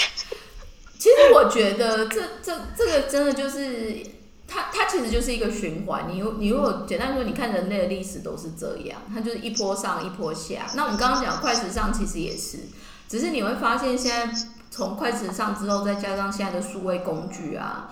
[0.99, 4.03] 其实我觉得这这这个真的就是
[4.47, 6.05] 它它其实就是一个循环。
[6.09, 10.67] 你你如果简单说，你看人类的历史都是这样，它就是一波上一波下。
[10.75, 12.59] 那我们刚刚讲快时尚其实也是，
[13.07, 14.33] 只是你会发现现在。
[14.71, 17.89] 从快时尚之后，再加上现在的数位工具啊，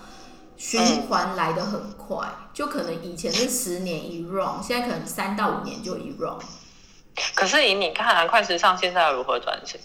[0.58, 6.36] 循环来的很快，就可能以前是十年一 run，现在可能三到五年就一 run。
[7.34, 9.80] 可是以你看，快时尚现在如何转型？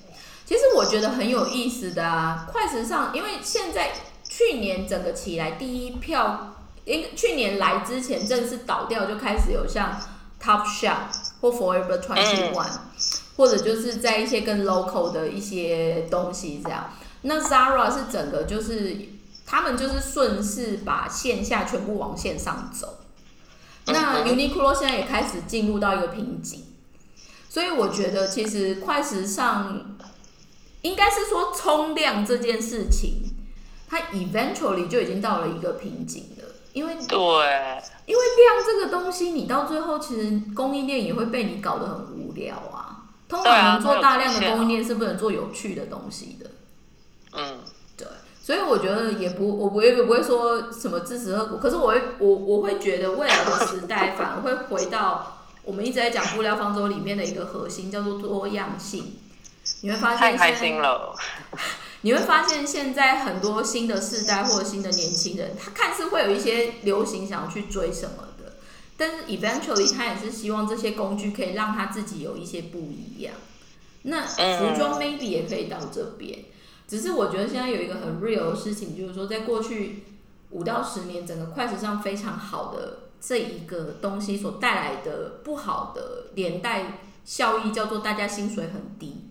[0.45, 3.91] 其实我觉得很有意思的啊，快时尚，因为现在
[4.27, 6.53] 去年整个起来第一票，
[6.89, 9.97] 因去年来之前正式倒掉，就开始有像
[10.41, 10.97] Top Shop
[11.39, 12.79] 或 Forever Twenty One。
[13.37, 18.97] 或者就是在一些更 local 的一些东西这样，那 Zara 是整个就是
[19.45, 22.97] 他们就是顺势把线下全部往线上走，
[23.85, 26.65] 那 Uniqlo 现在也开始进入到一个瓶颈，
[27.49, 29.95] 所以我觉得其实快时尚
[30.81, 33.23] 应该是说冲量这件事情，
[33.87, 36.38] 它 eventually 就已经到了一个瓶颈了，
[36.79, 37.17] 因为对，
[38.05, 43.03] 因为量这个东西，你到最后其实供应链也会被你搞得很无聊啊。
[43.27, 46.49] 通常能做大量的供应链是不能做有趣的东西的。
[47.33, 47.59] 嗯，
[47.97, 48.07] 对，
[48.41, 59.17] 所以我觉得也不，我不会不会说什么支持恶果，可是我会我我会觉得未来的时代反而会回到我们一直在讲布料方舟里面的一个核心，叫做多样性。
[59.81, 61.13] 你会发现太开心了。
[62.01, 68.53] 你会发现现在很多新的世代或者新的年轻人，他看似会有一些流行想要去追什么的。
[68.95, 73.33] 但是 eventually 他也是希望这些工具可以让他自己有一些不一样。
[74.03, 76.45] 那服装 maybe 也可以到这边，
[76.87, 80.03] 只是我觉得现在有一个很 real 的事情，就是说在过去
[80.51, 89.28] 五到十年，整个快时尚非常好的这一个东西所带来的不好的连带效益，叫做大家薪水很低，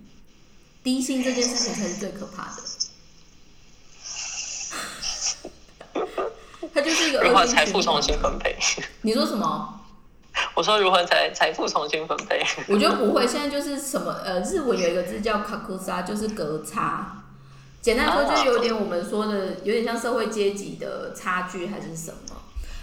[0.88, 2.62] 低薪这件事情才是最可怕的。
[6.72, 8.57] 它就是一个如何财富重新分配？
[9.03, 9.83] 你说什么？
[10.57, 12.42] 我说如何财财富重新分配？
[12.72, 17.24] 我觉得不会，现在就是什么呃，日文有一个字叫卡库萨，就是隔差。
[17.83, 22.37] 简单说，就有点我们说的，有点像社会阶级的差距还是什么？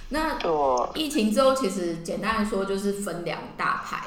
[0.09, 0.37] 那
[0.93, 4.05] 疫情之后，其实简单来说就是分两大派。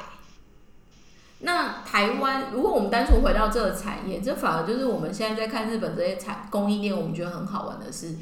[1.41, 8.15] 那台湾，如果我们单纯回到这个产业，这反而就是我们现在在看日本这些产供应链，我们觉得很好玩的是。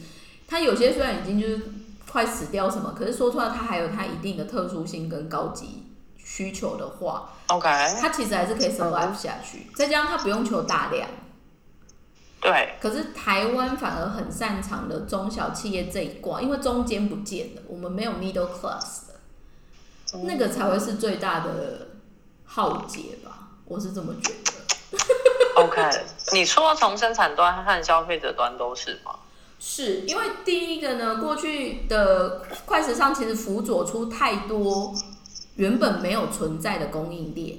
[0.48, 1.62] 它有些虽然已经就是
[2.10, 7.68] 快死掉什么，可是说出来它还有它一定的特殊性跟高级需求的话，OK，
[8.00, 9.68] 它其实还是可以 survive 下去。
[9.76, 11.10] 再加上它不用求大量，
[12.40, 12.76] 对。
[12.80, 21.88] 可是台湾反而很擅长的中小企业这一挂，因为中间不见了，我们没有 middle class 的，那个才会是最大的
[22.48, 23.50] 浩劫吧？
[23.66, 25.62] 我是这么觉得。
[25.62, 25.82] OK，
[26.32, 29.12] 你说从生产端和消费者端都是吗？
[29.60, 34.94] 是因为第一个呢，过去的快时尚其实辅佐出太多
[35.56, 37.58] 原本没有存在的供应链，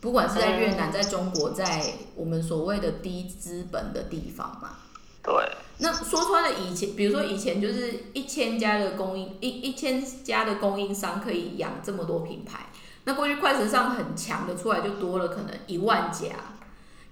[0.00, 4.76] 不管是在越南、在中国、在我们所谓的低资本的地方嘛。
[5.22, 5.34] 对。
[5.78, 12.66] 那说穿了，以前比如说以前就是一千家的供应一一千家的供应商可以养这么多品牌，
[13.06, 16.34] 那过去快时尚很强的出来就多了可能一万家，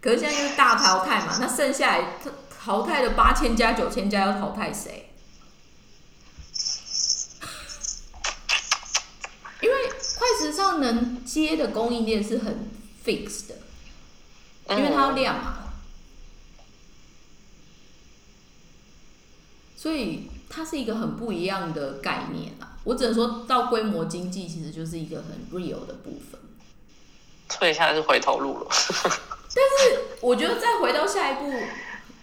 [0.00, 2.16] 可是现在就是大淘汰嘛，那剩下来
[2.61, 5.12] 淘汰的八千家九千家要淘汰谁？
[9.61, 12.68] 因为快时尚能接的供应链是很
[13.04, 13.54] fixed 的，
[14.70, 15.59] 因为它要量嘛。
[19.76, 22.74] 所以它是一个很不一样的概念啊！
[22.85, 26.40] 我只能说到规模经济，其实就是一个很 real 的部分。
[27.51, 28.66] 所以现在是回头路了。
[29.57, 31.53] 但是我觉得再回到下一步，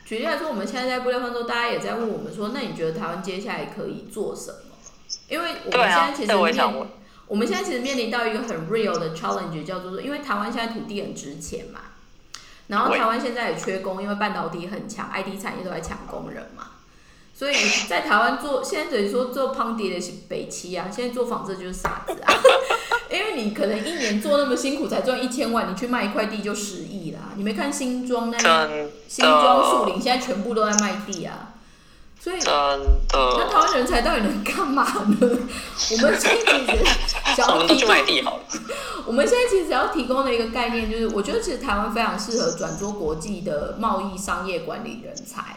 [0.03, 4.75] 举例来说，我们现在在布料方舟，大家也在问我们说，那你觉得台湾接下来可以做什么？
[5.29, 6.87] 因为我们现在其实面，
[7.27, 11.79] 我们现在其实面临到一个很 real 的 challenge，叫做说，因为台湾现在土地很值钱嘛，
[12.67, 16.70] 然后台湾现在也缺工，因为半导体很强，IT 产业都在抢工人嘛。
[17.41, 17.55] 所以
[17.89, 22.31] 在台湾做，现在等于说做胖爹的是北七啊，现在做纺织就是傻子啊，
[23.11, 27.19] 因为你可能一年做那么辛苦才赚一千万，你去卖一块地就十亿啦。
[27.37, 28.69] 你没看新庄那
[29.07, 31.53] 新庄树林现在全部都在卖地啊，
[32.19, 35.17] 所以那台湾人才到底能干嘛呢？
[35.19, 36.85] 我们现在其实
[37.35, 38.39] 想要提供，
[39.07, 45.55] 我们现在其实要提供的一个概念就是，我觉得其实台湾非常适合转做国际的贸易商业管理人才。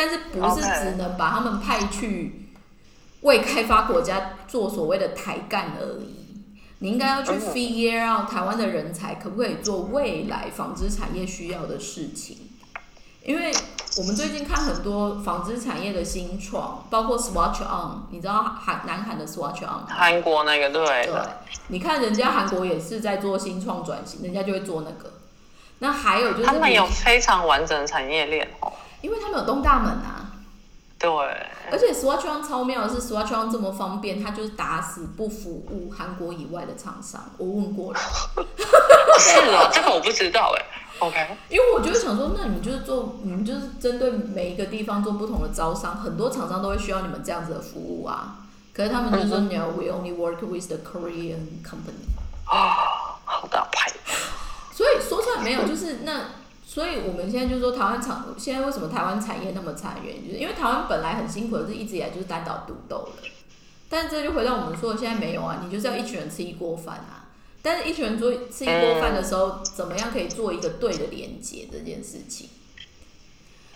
[0.00, 2.48] 但是不是只能把他们派去
[3.20, 6.16] 为开发国家做所谓的台干而已？
[6.78, 12.38] 你应该要去 figure out 台湾的人才可不可以做未来纺织产业需要的事情？
[13.22, 13.52] 因为
[13.98, 21.20] 我们最近看很多纺织产业的新创，包括 Swatch On，你知道韩南韩的 Swatch On，韩国那个对对，
[21.68, 25.12] 你看人家韩国也是在做新创转型，人家就会做那个。
[25.80, 28.72] 那还有就是他们有非常完整的产业链哦。
[29.00, 30.30] 因为他们有东大门啊，
[30.98, 31.10] 对，
[31.70, 37.30] 而且 Swatch On 超妙的是 Swatch On 这么方便，他就是打死不服务韩国以外的厂商。
[37.38, 37.98] 我问过了，
[39.18, 40.64] 是哦，这个我不知道哎。
[40.98, 48.36] OK，因为我就想说，那你们就是做，你们就是针对每一个地方做不同的招商，很多厂商都会需要你们这样子的服务啊。
[48.74, 52.04] 可是他们就说，No，we only work with the Korean company。
[52.44, 53.90] 啊，好大牌。
[54.74, 56.20] 所以说出来没有，就是那。
[56.72, 59.96] 所以我们现在就说台湾厂现在为什么台湾产业那么差？
[60.04, 63.28] 原因就是因为台湾本来很辛苦的是一直以来就是单打独斗的，
[63.88, 67.26] 但这就回到我们说的，现在没有啊，你就是要一群人吃一锅饭啊。
[67.60, 72.48] 但是一群人做吃一锅饭的时候，怎么样可以做一个对的连接这件事情？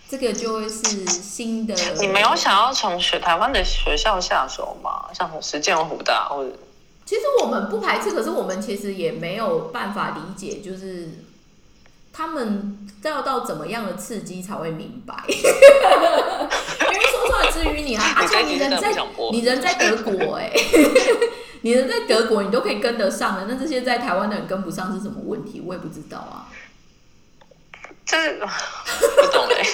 [0.08, 1.74] 这个就会是新的。
[1.98, 5.06] 你没有想要从学台湾的学校下手吗？
[5.12, 6.56] 像实践湖大或者？
[7.04, 11.23] 其实我们不排斥，可是我们其实也没有办法理解，就是。
[12.16, 15.14] 他们要到怎么样的刺激才会明白？
[15.26, 18.94] 因为说出来至于你啊，而且你人在
[19.32, 20.52] 你人在德国哎，
[21.62, 25.60] 你人在德国 你都可以跟得上的，那这些在台湾的人跟不上是什么问题？
[25.66, 26.46] 我也不知道啊。
[28.04, 29.66] 这不懂哎。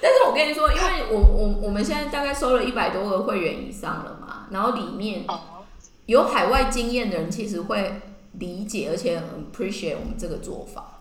[0.00, 5.26] 但是我跟你说，因为我我我们现在大概收了一百多个会员以上了嘛，然后里面
[6.06, 8.00] 有海外经验的人，其实会
[8.38, 10.93] 理解而且很 appreciate 我们这个做法。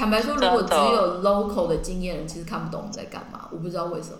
[0.00, 3.46] 坦白说，如果只有 local 的经验人，其实看不懂我们在干嘛。
[3.52, 4.16] 我不知道为什么。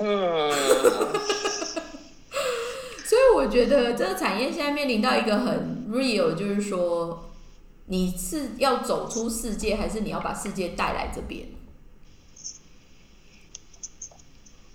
[0.00, 0.50] 嗯。
[3.06, 7.30] 所以我觉得这个产业现在面临到一个很 real，就是说，
[7.86, 11.46] 你是要走出世界，还是你要把世界带来这边？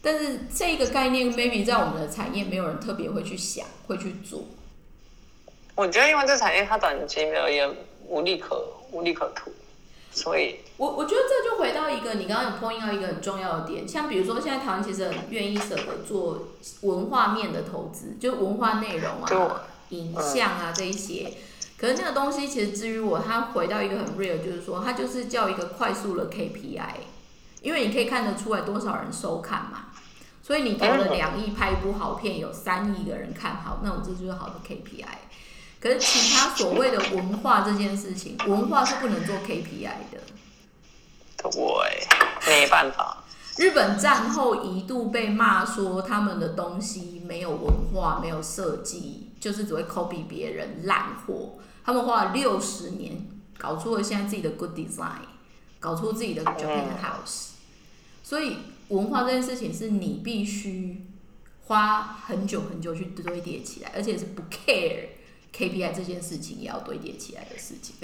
[0.02, 4.46] 但是这个概念 maybe 在我们的产业，没有人特别会去想，会去做。
[5.76, 7.70] 我觉得，因为这产业它短期而言
[8.08, 8.66] 无利可。
[8.92, 9.52] 无利可图，
[10.12, 16.48] 所以我我觉得这就回到一个你刚刚有 point 到一个很重要的点，像比如说现在台湾其实很愿意舍得做
[16.82, 21.34] 文化面的投资，就文化内容啊、影像啊这一些。
[21.78, 26.96] 可是那个东西其实至于我，它回到一个很 real，就是说它就是叫一个快速的 KPI，
[27.62, 29.86] 因为你可以看得出来多少人收看嘛。
[30.44, 35.06] 所以你投了两亿拍一部好片，有三亿个人看好，那我这就是好的 KPI。
[35.80, 40.20] 可是其他所谓的文化这件事情，文化是不能做 KPI 的。
[41.50, 42.08] 对，
[42.46, 43.24] 没办法。
[43.58, 51.58] 日本战后一度被骂说他们的东西没有文化、没有设计，就是只会 copy 别人烂货。
[51.84, 53.28] 他们花了六十年
[53.58, 55.28] 搞出了现在自己的 good design，
[55.80, 57.50] 搞出自己的 Japan House。
[58.24, 58.58] 所以
[58.90, 61.06] 文化这件事情是你必须
[61.66, 65.08] 花很久很久去堆叠起来，而且是不 care
[65.60, 67.96] KPI 这件事情也要堆叠起来的事情。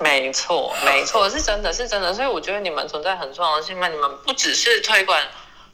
[0.00, 5.16] 没错，没错，是真的是真的，所以我觉得你们存在很重要的性，那你们不只是推广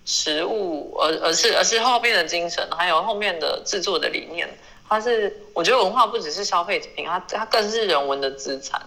[0.05, 4.49] 食物，而而是而是后面的精神，还有后面的制作的理念。
[4.87, 8.81] 它是我觉得文化不只是消费品，它它更是人文的资产。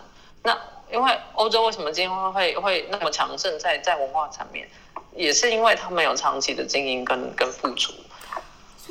[0.43, 0.55] 那
[0.91, 4.69] 因为欧洲为什么今天会会那么强盛在在文化层面，
[5.15, 7.91] 也是因为他们有长期的经营跟跟付出。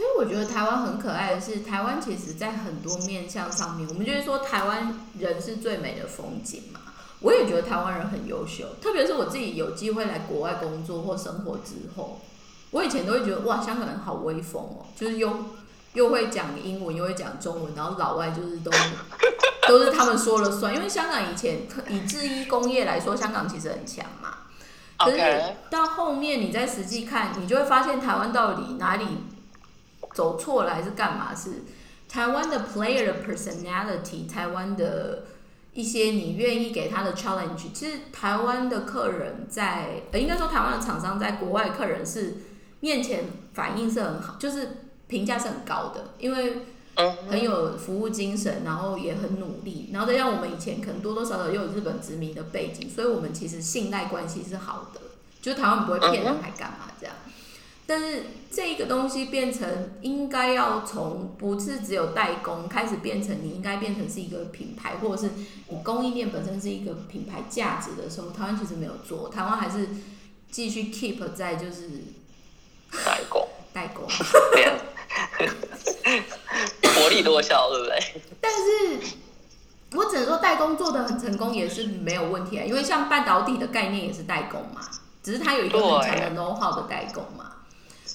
[0.03, 6.80] 所以我觉得台湾很可爱的是，台湾其实在很多面向上面，我们就是说台湾人是最美的风景嘛。
[7.20, 12.20] 我也觉得台湾人很优秀，特别是我自己有机会来国外工作或生活之后，
[12.72, 15.32] 我以前都会觉得哇，香港人好威风哦，就是又
[15.92, 18.72] 又会讲英文，又会讲中文，然后老外就是都
[19.68, 20.74] 都是他们说了算。
[20.74, 24.38] 因为香港以前以制衣工业来说，香港其实很强嘛。
[24.98, 29.07] 可是到后面你再实际看，你就会发现台湾到底哪里？
[30.13, 31.35] 走错了还是干嘛？
[31.35, 31.65] 是
[32.09, 35.25] 台湾的 player 的 personality，台湾的
[35.73, 37.73] 一些你愿意给他的 challenge。
[37.73, 42.35] 其实台湾的客人在，呃，应该说台湾的厂商在国外客人是
[42.81, 44.69] 面前反应是很好，就是
[45.07, 46.67] 评价是很高的，因为
[47.31, 55.01] 很有服务精神，然后也很努力，然后再加上我们以前可能多多少少又有日本殖民的背景，所以我们其实信赖关系是好的，
[55.41, 57.17] 就是台湾不会骗人还干嘛这样。
[57.85, 65.30] 但是这个东西变成应该要从不是只有代工开始变成，你应该变成是一个品牌，或者是
[65.68, 69.89] 你供应链本身是一个品牌价值的时候，台湾其实没有做，台湾还是
[70.51, 71.91] 继续 keep 在就是
[73.05, 74.07] 代工，代工，
[76.95, 77.99] 薄利多销，对不对？
[78.41, 79.01] 但是
[79.95, 84.80] 我只能说代工做的很成功也是没有问题啊，因为像半导体的概念也是代工嘛，
[85.22, 87.51] 只是它有一个很强的 know how 的代工嘛。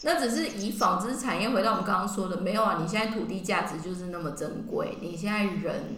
[0.03, 2.77] 那只是以纺织产业回到我们刚刚说的，没有啊！
[2.79, 5.95] 你现在土地价值就是那么珍贵，你现在人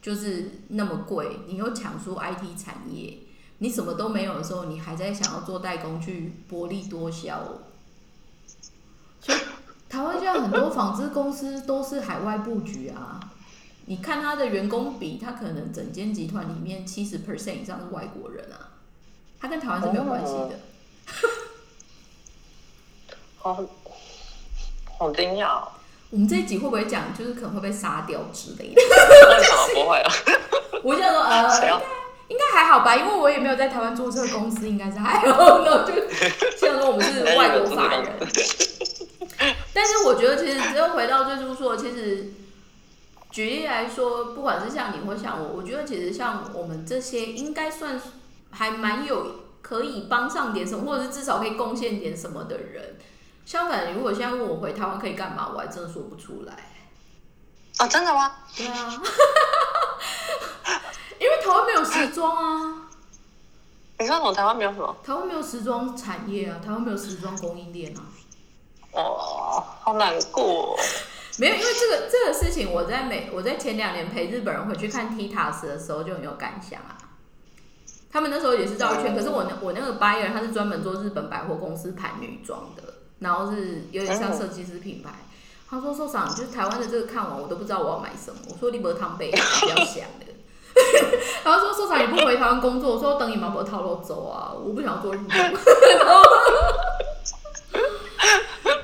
[0.00, 3.18] 就是那么贵，你又抢出 IT 产业，
[3.58, 7.58] 你什么都没有的时候，你还在想要做代工去薄利多销。
[9.20, 9.38] 所以
[9.88, 13.18] 台湾现在很多纺织公司都是海外布局啊，
[13.86, 18.70] 你看他的员工比，他可能整间集团里面七十 percent 以上是外国人啊，
[19.40, 20.60] 他跟台湾是没有关系的。
[23.42, 23.58] 好，
[24.98, 25.62] 好惊讶！
[26.10, 28.82] 我们这一集会不会讲，就是可能会被杀掉之类的？
[28.82, 30.12] 为什么不会啊？
[30.84, 31.82] 我想说，呃， 应该
[32.28, 35.60] 应该还好吧，因为我也没有在台湾注册公司，应该是还好。
[35.64, 35.94] 那 就
[36.58, 38.12] 像说我们是外国法人。
[39.72, 42.34] 但是我觉得，其实只有回到最初说，其实
[43.30, 47.98] 举例来说，不管是像你或像我，我觉得其实像我们这些，应该算
[48.50, 52.98] 还蛮有可以帮上点什么，或者是至少可以贡献点什么的人。
[53.44, 56.54] 相反，如果现在问我回台湾可以干嘛，我还真的说不出来。
[57.78, 58.32] 啊，真的吗？
[58.56, 59.02] 对啊，
[61.18, 62.76] 因为台湾没有时装啊。
[63.98, 64.96] 你说我台湾没有什么？
[65.04, 68.00] 台湾没有时装产业啊，台湾没有时装供应链啊。
[68.92, 70.76] 哦，好难过。
[71.38, 76.98] 没有，因为这个这个事情，我在美，我在前两年陪日本人回去看 Titas 的时候就很有感想啊。
[78.12, 82.82] 他们那时候也是绕圈，可是我那我那个 buyer 他是专门做日本百货公司盘女装的。
[83.20, 85.10] 然后是有点像设计师品牌，
[85.68, 90.26] 他说：“社长，就是台湾的这个看完我都不知道我要买什么。”我说：“你不汤杯， 不要想的。”
[91.44, 95.54] 然后说：“社长，你不回台湾工作？”我说：“等你马博套路走啊，我不想做日本。”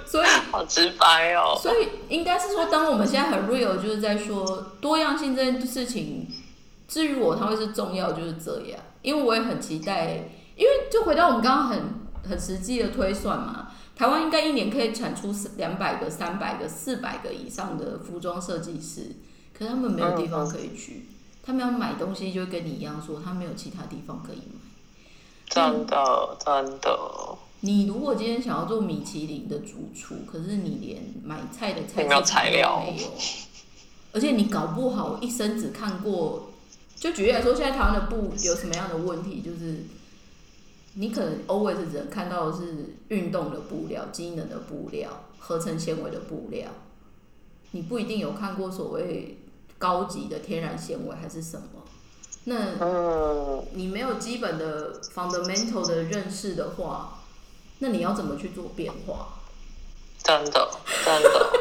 [0.07, 1.59] 所以 好直白哦。
[1.61, 6.28] 所以应该是说，当我们现在很 real，就是在说多样性这件事情。
[6.87, 8.78] 至于我，它会是重要，就是这样。
[9.03, 11.78] 因为我也很期待，因为就回到我们刚刚很
[12.28, 13.66] 很实际的推算嘛。
[13.97, 19.16] 台湾应该一年可以产出两百个、三百个、四百个以上的服装设计师，
[19.59, 21.07] 可是他们没有地方可以去，
[21.42, 24.61] 他们要买东西就跟你一样说，他没有其他地方可以买。
[25.49, 27.38] 真的，真的。
[27.61, 33.09] 你如果今天想要做米其林的主厨，可是你连买菜的菜材料没有，
[34.12, 36.51] 而且你搞不好一生只看过，
[36.97, 39.86] 就举例来说，现在台湾的布有什么样的问题，就是。
[40.99, 46.68] 你可能 always 只能看到的是运动的布料、机能的布料、合成纤维的布料，
[47.72, 49.38] 你不一定有看过所谓
[49.76, 51.66] 高级的天然纤维还是什么。
[52.44, 57.18] 那你没有基本的 fundamental 的认识的话，
[57.80, 59.34] 那你要怎么去做变化？
[60.22, 60.70] 真的，
[61.05, 61.53] 真的。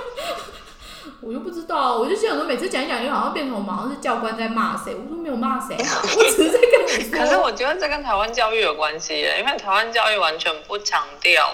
[1.21, 4.95] 我就不知道，我就想说，每次讲一讲，就好像变成我们好像是教官在骂谁。
[4.95, 7.19] 我说没有骂谁啊，我只是在跟你说。
[7.19, 11.51] 可是我觉得这跟台湾教育有关系耶，因为台湾教育完全不强调，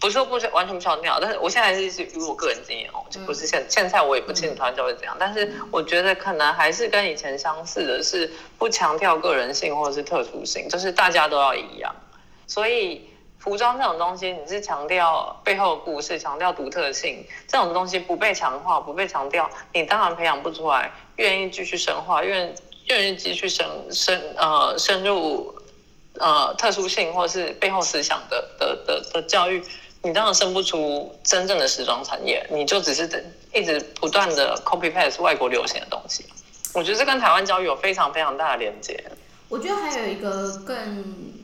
[0.00, 11.94] 不是说不完全不强调，但是我现在是是以我个人经验哦，就不是现现在我也不清楚台湾教育怎样，但是我觉得可能还是跟以前相似的是不强调个人性或者是特殊性，就是大家都要一样，
[12.46, 13.10] 所以。
[13.46, 22.52] 服装这种东西，你是强调背后的故事，强调独特性，这种东西不被强化，不被强调，你当然培养不出来愿意继续深化，愿
[22.88, 25.54] 愿意继续深深呃深入
[26.18, 29.62] 呃特殊性或是背后思想的的的的教育，
[30.02, 33.24] 你当然生不出真正的时装产业，你就只是等
[33.54, 36.26] 一直不断的 copy paste 外国流行的东西。
[36.74, 39.00] 我觉得这跟台湾教育有非常非常大的连接。
[39.48, 41.35] 我觉得还有一个更。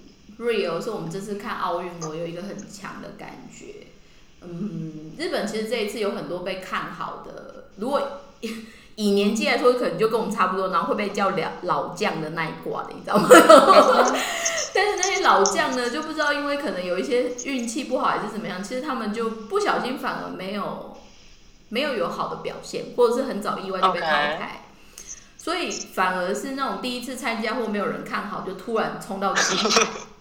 [0.42, 3.86] Real 是我们这次看奥运，我有一个很强的感觉。
[4.42, 8.02] 嗯，日本其实这一次有很多被看好的，如果
[8.96, 13.28] 以年纪来说，可能就跟我们差不多，然后会被叫老老将的那一挂的，你知道吗？
[14.74, 20.96] 但是那些老将呢，就不知道因为可能有一些运气不好还是怎么样，其实他们就不小心反而没有
[21.68, 24.64] 没有有好的表现，或者是很早意外就被淘汰，
[25.38, 29.32] 所以反而是那种第一次参加或没有人看好，就突然冲到。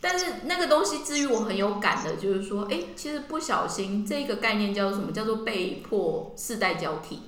[0.00, 5.10] 但是那个东西，治愈我很有感的，就是说，哎，其实不小心，这个概念叫做什么？
[5.10, 7.22] 叫做被迫世代交替。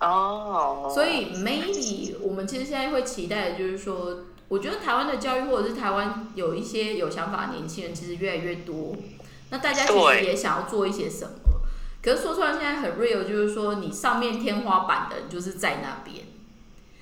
[0.00, 0.90] 哦。
[0.92, 8.96] 所以 maybe 我们其实现在会期待的就是说，我觉得台湾的教育，或者是台湾有一些有想法的年轻人，其实越来越多。
[9.50, 11.30] 那大家其实也想要做一些什么。
[12.02, 16.26] 可是说出来，现在很 real，就是说，你上面天花板的，就是在那边。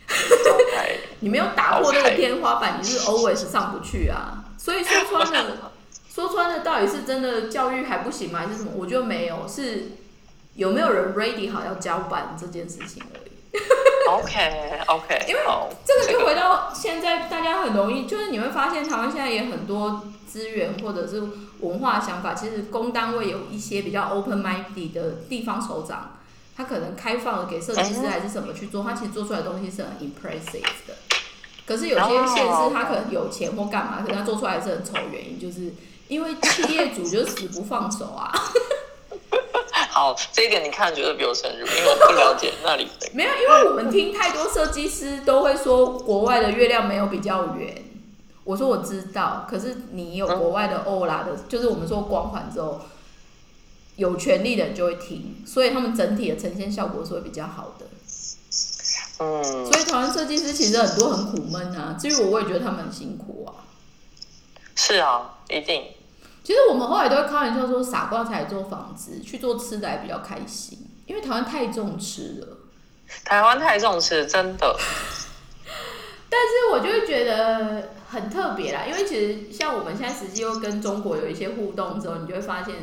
[1.21, 4.40] 你没有打破那个天花板，你是 always 上不去啊。
[4.63, 5.73] 所以说穿了，
[6.15, 8.41] 说穿了，到底是真的教育还不行吗？
[8.41, 8.73] 还是什么？
[8.77, 9.93] 我觉得没有，是
[10.55, 13.31] 有没有人 ready 好要交班这件事情而已。
[14.07, 15.41] OK OK， 因为
[15.83, 21.23] 这个就回到现在，大家很容易就是你会发现，台湾现在也很多资源或者是
[21.61, 26.19] 文化想法，其实公单位有一些比较 open minded 的地方首长，
[26.55, 30.95] 他可能开放了给设计师还是什么去做，他其实做出来的东西是很 impressive 的。
[31.71, 35.73] 可是有些县市他可能有钱或干嘛，可是他做出来是很丑，原因就是
[36.09, 38.29] 因为企业主就死不放手啊。
[39.89, 42.89] 好，这一点你看觉得比我深入，因为我不了解那里。
[43.15, 47.85] 没有，因为我们听太多设计师都会说国外的月亮没有比较圆。
[48.43, 52.81] 我说我知道，可是你有国外的欧拉的，就是我们说光环之后，
[53.95, 57.87] 有权利的人就会听，所以他们整体的呈现效果是会比较好的。
[59.21, 61.95] 嗯，所以台湾设计师其实很多很苦闷啊。
[61.99, 63.69] 至于我，我也觉得他们很辛苦啊。
[64.75, 65.85] 是啊，一定。
[66.43, 72.57] 其实我们后来都会开玩笑说，傻瓜才做房子，去做吃的还比较开心，因为台湾太重吃了。
[73.23, 74.75] 台湾太重吃，真的。
[76.31, 82.75] 但是我就会觉得很特别啦，因为其实像我们现在实际又跟中国有一些互动之后，你就会发现，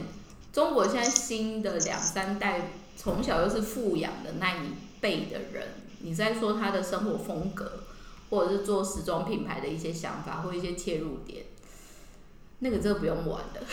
[0.54, 5.68] 中国现在新的两三代从小又是富养的那一辈的人。
[6.00, 7.84] 你在说他的生活风格，
[8.30, 11.46] 或者是做时装品牌的一些想法或一些切入点，
[12.60, 13.62] 那个真的不用玩的。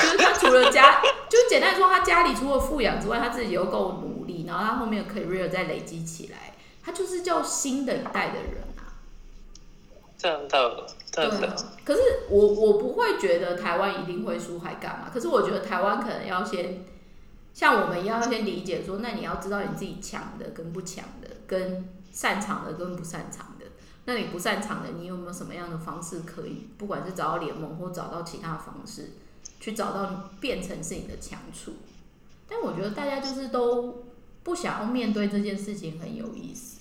[0.00, 8.94] 就是他除了家，就简单说，他家里除了富养之外，他自己又够努力，然后他后面 career 再累积起来，他就是叫新的一代的人啊。
[10.16, 11.56] 真的，真的。
[11.84, 15.10] 可是我我不会觉得台湾一定会输，还干嘛？
[15.12, 16.84] 可是我觉得台湾可能要先。
[17.58, 23.66] 像我们一样，要先理解说，那你要知道你自己强的跟不强的，跟擅长的跟不擅长的。
[24.04, 29.10] 那你不擅长的，你有没有什么样的方式可以，不管是找到联盟或找到其他方式，
[29.58, 31.72] 去找到变成是你的强处？
[32.48, 34.04] 但我觉得大家就是都
[34.44, 36.76] 不想要面对这件事情，很有意思。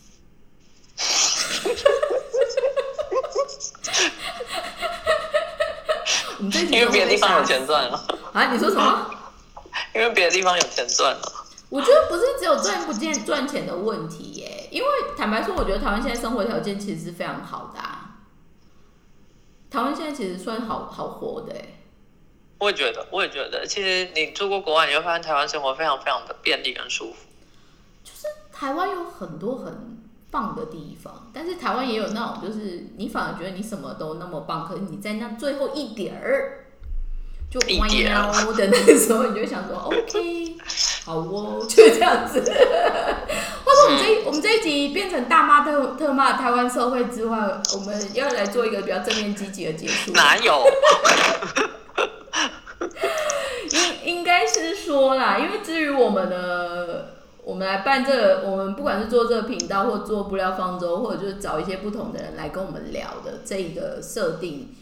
[6.70, 8.54] 因为别的地方有钱赚了啊？
[8.54, 9.10] 你说什么？
[9.98, 14.68] 因为别的地方有钱赚了，我觉得不是只有赚不见赚钱的问题耶。
[14.70, 14.88] 因为
[15.18, 17.82] 坦白说，我觉得台湾现在生活条件其实是非常好的。
[19.72, 21.66] 台湾现在其实算好好活的哎。
[22.60, 27.26] 我也觉得，我也觉得，其实你住过国外，你会发现台湾生活非常非常的便利跟舒服。
[28.04, 36.67] 就是台湾有很多很棒的地方，但是台湾也有那种，就是你反而觉得你什么都那么棒，可是你在那最后一点儿。
[37.50, 40.56] 就弯腰的那个时候，你就想说，OK，
[41.06, 42.40] 好哦，就这样子。
[43.64, 47.38] 或者我们这我们这一集变成大骂特特骂台湾社会之外，
[47.74, 50.12] 我们要来做一个比较正面积极的结束。
[50.14, 50.64] 哪有？
[54.04, 54.68] 应应该是。
[54.88, 64.74] 说啦，因为至于我们的，我们来办这个，我们不管是做这个频道，或做布料方舟，或者就是找一些不同的人来跟我们聊的这一个设定，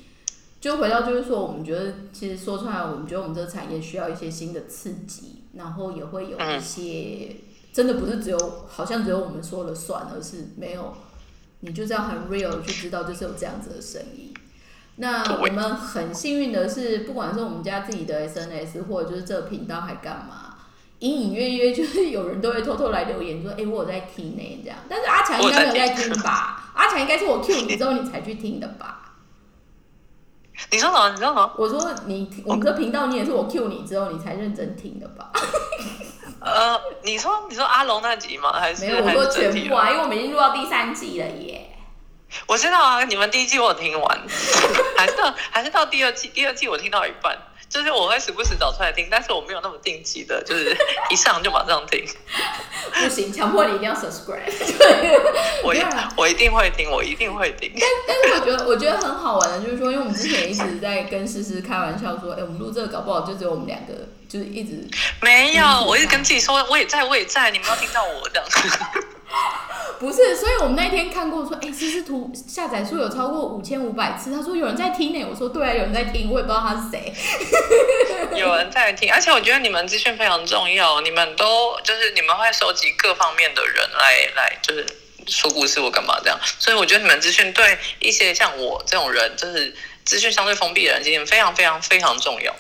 [0.66, 7.36] 就回到就是说，我们觉得其实说出来，我们觉得我们这个产业需要一些新的刺激，然后也会有一些
[7.72, 10.92] 真的不是只有好像只有我们说了算，而是没有，
[11.60, 14.34] 你就这样很 real 去知道，就是有这样子的声音。
[14.96, 20.58] 那我们很幸运的是，不管是我们家自己的 SNS，或者就是这个频道还干嘛，
[20.98, 24.80] 隐隐约约就是 有人都会偷偷来留言说：“哎，我有在听呢。”这样。
[24.90, 26.72] 但是阿强应该没有在听吧？
[26.74, 29.05] 阿强应该是我 Q 你之后你才去听的吧？
[30.72, 31.10] 你说什么？
[31.10, 31.54] 你说什么？
[31.58, 35.32] 我说你我们这频道你也是我 Q 你之后你才认真听的吧？
[36.40, 38.54] 呃，你说你说阿龙那集吗？
[38.54, 39.04] 还是没有？
[39.04, 41.72] 我说全部啊，因为我们已经录到第三集了耶。
[42.48, 44.22] 我知道啊，你们第一季我听完，
[44.98, 47.38] 还是到还是到第二季，第二季我听到一半，
[47.70, 50.76] 就是我会时不时找出来听，但是我没有那么定期的，就是
[51.10, 52.04] 一上就马上听。
[52.96, 54.40] 不行，强迫你一定要 subscribe。
[55.64, 55.76] 我
[56.16, 57.72] 我一定会听，我一定会听。
[57.76, 63.94] 但但是我觉得我觉得很好玩的，就是说，因为我们之前一直在跟诗诗开玩笑说，哎，我们录这个搞不好就只有我们两个，
[64.30, 64.88] 就是一直
[65.22, 68.48] 没有，我一直跟自己说，我也在，我也在，你们要听到我这样。
[70.00, 74.32] 不是，所以我们那天看过说，哎，其实图下载数有超过五千五百次。
[74.32, 77.14] 他说有人在听呢，我说对啊，有人在听，我也不知道他是谁。
[78.38, 84.86] 有人在听，而且我觉得你们资讯非常重要，你们都就是你们会收集各方面的人来来，就是
[85.28, 86.38] 说故事或干嘛这样。
[86.60, 92.54] 所以我觉得你们资讯对一些像我这种人，就是资讯相对封闭的人，今天非常非常非常重要。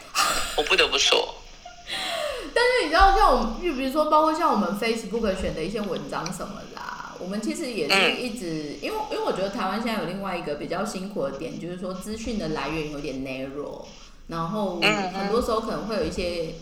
[0.55, 1.35] 我不得不说。
[2.55, 13.81] 但是你知道，像我们，就比如说，包括像我们 Facebook 选的一些文章什么啦，我们其实也是一直，因为因为我觉得台湾现在有另外一个比较辛苦的点，就是说资讯的来源有点 narrow，
[14.27, 16.55] 然后很多时候可能会有一些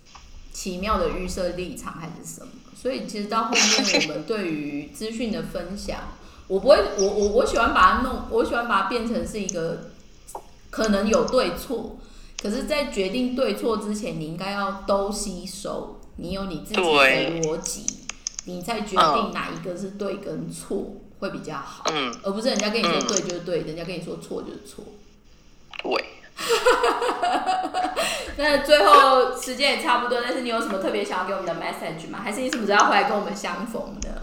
[0.52, 6.00] 奇妙的预设立场还是什么，所以其实到后面我们对于资讯的分享，
[6.46, 9.92] 我不会，我我我喜欢把它弄，我喜欢把它变成是一个
[10.68, 11.96] 可能有对错。
[12.42, 16.82] 可是，在决定对错之前，你应该要都吸收，你有你自己的
[17.42, 17.84] 逻辑，
[18.44, 24.84] 你再决定哪一个是对跟错会比较好，嗯，而不是人家跟你说对就是对，人家跟你说错就是错。
[25.82, 26.04] 对。
[28.36, 32.20] 那最后时间也差不多，但是你有什么特别想要给我们的 message 吗？
[32.22, 34.22] 还是你什么时候要回来跟我们相逢的？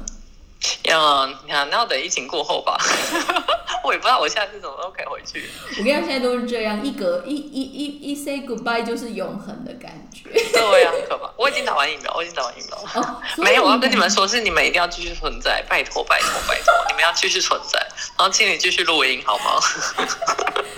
[0.86, 2.78] 要你看，那要等疫情过后吧。
[3.84, 5.48] 我也不知道我下次什么时候可以回去。
[5.78, 10.32] 我跟他，现在都是这样，一隔一一一一 say goodbye 就是永恒的感觉。
[10.32, 11.30] 对呀，可怕！
[11.38, 13.22] 我已经打完疫苗，我已经打完疫苗了。
[13.38, 17.80] 没有，我要跟你们说，是你们一定要继续存在，拜托拜托拜托，你们要继续存在，
[18.18, 19.62] 然后请你继续录音好吗？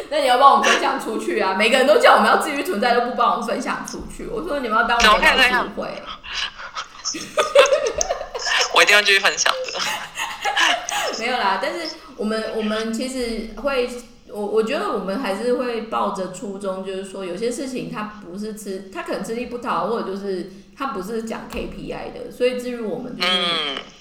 [0.10, 1.54] 那你要帮我们分享出去啊！
[1.54, 4.28] 每个人都叫我们要继续存在，都不帮我们分享出去。
[4.28, 6.04] 我说你们要当我们的智慧。
[8.74, 9.80] 我一定要继续分享的。
[11.20, 13.90] 没有啦，但是我们我们其实会，
[14.30, 23.32] 我我觉得我们还是会抱着初衷，就是说有些事情它不是吃，它可能吃力不讨，或者就是它不是讲 KPI 的，所以至于我们就是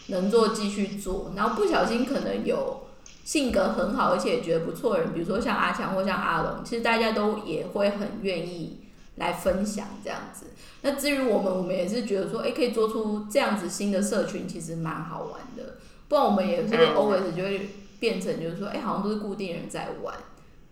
[0.08, 2.86] 能做继续做，然后不小心可能有
[3.24, 8.80] 性格很好而且也觉得不错的人，比如说像阿强或像阿龙，其实大家都也会很愿意
[9.16, 10.46] 来分享这样子。
[10.82, 15.76] 那至于我们，我们也是觉得说，哎，可以做出这样子新的社群，其实蛮好玩的。
[16.08, 20.14] 不然我们也是 always 就会变成就是说，哎，好像都是固定人在玩。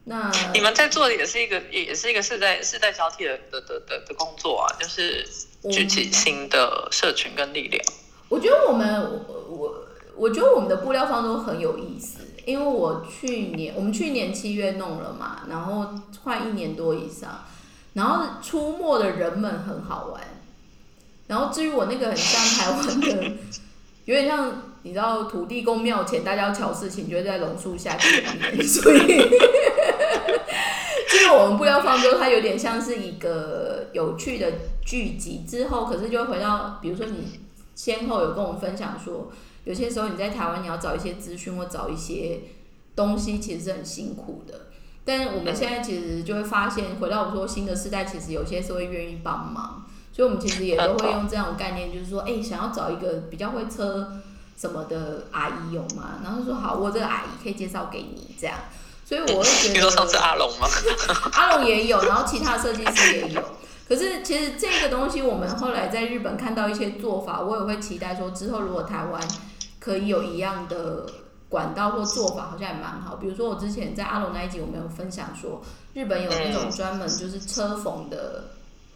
[0.05, 5.26] 那你们在做的也是一个，也是一个世代世代交替的的的的的工作啊，就是
[5.72, 7.82] 聚集新的社群跟力量。
[8.28, 15.88] 我觉得我们，我我我觉得我们的布料方都很有意思，因为我去年我们去年七月弄了嘛，然后
[16.22, 17.47] 快一年多以上。
[17.95, 20.20] 然后出没的人们很好玩，
[21.26, 23.32] 然后至于我那个很像台湾的，
[24.05, 28.99] 有点像你知道土地公庙前大家要瞧事情，就会在榕树下见面，所以
[31.09, 34.53] 这个我们不要放舟，它有点像是一个有趣的
[34.84, 35.45] 聚集。
[35.49, 37.40] 之后可是就会回到，比如说你
[37.74, 39.30] 先后有跟我们分享说，
[39.64, 42.40] 有些时候你在台湾你要找一些资讯或找一些
[42.97, 44.66] 东西，其实是很辛苦的。
[45.07, 54.12] 但我们现在其实就会发现，回到我们说新的时代，其实有些是会愿意帮忙，所以我们其实也都会用这样的概念，就是说，哎，想要找一个比较会车
[54.57, 56.20] 什么的阿姨有吗？
[56.22, 58.57] 然后说好，我这个阿姨可以介绍给你这样。
[59.05, 60.66] 所以我会觉得，你说上次阿龙吗？
[61.34, 63.42] 阿龙也有，然后其他设计师也有。
[63.86, 69.20] 可是其实这个东西，我们后来在日本看到一些做法，我也会期待说，之后如果台湾
[69.78, 71.05] 可以有一样的。
[71.55, 78.46] 管道或做法好像也蛮好，比如说我之前在阿龙那一集，我们有分享说，日本有那种专门就是车缝的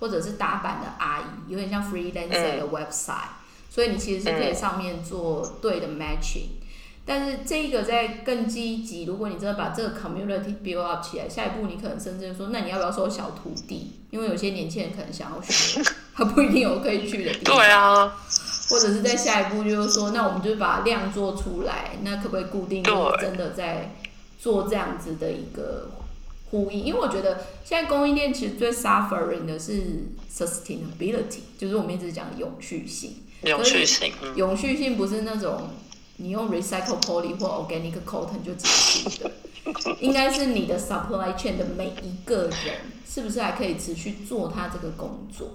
[0.01, 3.31] 或者是打板的阿姨，有点像 freelancer 的 website，
[3.71, 6.58] 所以你其实是可以上面做对的 matching。
[7.09, 13.93] 但是这个在更积极，如果你真的把这个 community build up 起来，下一步你可能甚至说，那你要不要收小徒弟？
[14.11, 15.83] 因为有些年轻人可能想要学，
[16.15, 17.57] 他不一定有可以去的地方。
[17.57, 18.15] 对啊。
[18.71, 22.85] 或者是在下一步就是说，那我们就把量做出来，那可不可以固定
[23.19, 23.95] 真的在
[24.39, 25.91] 做这样子的一个
[26.51, 26.85] 呼应？
[26.85, 33.17] 因为我觉得现在供应链其实最 suffering 的是 sustainability，就是我们一直讲永续性。
[33.45, 35.71] 永续性，永续性不是那种。
[36.21, 39.33] 你用 recycle poly 或 organic cotton 就结束的，
[40.01, 45.49] 应该是你的 supply chain 的每一个人，是不是还可以持续做他这个工作？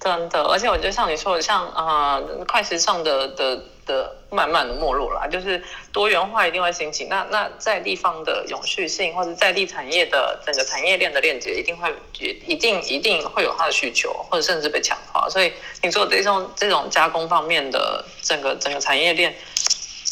[0.00, 7.04] 真的，而且我觉得像你说的，像啊，快时尚的的的慢慢的没落啦，就是多元化一定会兴起。
[7.04, 15.28] 那那在地方的永续性，或者在地产业的整个产业链的链接，一定会一定一定会有它的需求，或者甚至被强化。
[15.28, 19.36] 所以你说这种这种加工方面的整个整个产业链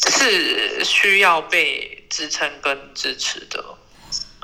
[0.07, 3.63] 是需要被支撑跟支持的。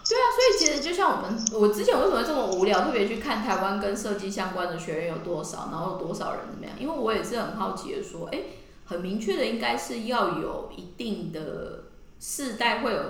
[0.08, 6.76] 对啊，所以其实就像我们，我之前为什么这么无聊，特别去看台湾跟设计相关的学员有多少，然后有多少人怎么样？
[6.80, 8.40] 因为我也是很好奇的说，哎，
[8.86, 11.86] 很明确的应该是要有一定的
[12.20, 13.02] 世代会有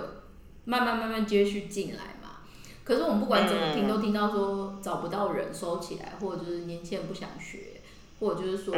[0.64, 2.38] 慢慢慢慢接续进来嘛。
[2.82, 7.82] 可是我们不管怎么听，都听到说找不到人收起来，或者就是年轻人不想学，
[8.20, 8.74] 或者就是说，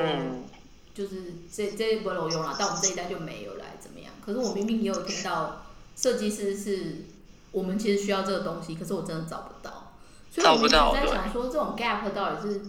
[0.92, 4.12] 就是这这一波楼用了，但我们这一代就没有来怎么样？
[4.26, 7.04] 可是我明明也有听到设计师是。
[7.58, 9.92] 我们其实需要这个东西，可是我真的找不到，
[10.30, 12.62] 所以我们一直在想说，这种 gap 到底是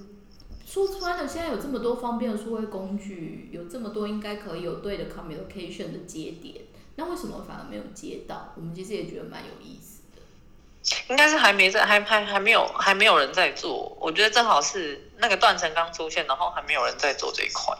[0.65, 6.55] 说穿了，现在有这么多方便的数位工具，有这么多应该可以有对的 communication 的节点，
[6.95, 8.53] 那为什么反而没有接到？
[8.55, 10.21] 我们其实也觉得蛮有意思的。
[11.09, 13.95] 应该是还没在，还还还没有，还没有人在做。
[14.01, 17.77] 我觉得正好是那个断层刚出现，然后还没有人在做这一块。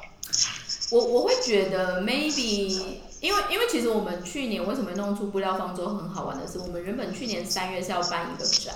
[0.92, 2.98] 我我会觉得 maybe。
[3.22, 8.74] 因为因为其实我们去年为什么弄出布料方舟很好玩的是，我们原本去年三月是要办一个展，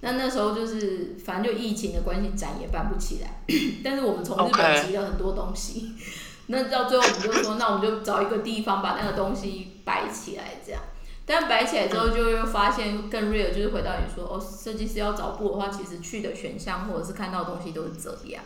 [0.00, 3.42] 那那时候就是反正就疫情的关系，展也办不起来。
[3.82, 5.94] 但是我们从日本集了很多东西，
[6.48, 10.80] 那到最后我们就说，那我们就找一个地方把那个东西摆起来，这样。
[11.24, 18.44] 但摆起来之后，就又发现更 real，就是回到你说，哦，设计师要找布的话，其实去的选项或者是看到东西都是这样，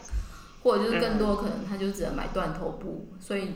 [0.62, 3.50] 或者就是更多可能他就只能买断头布，所以。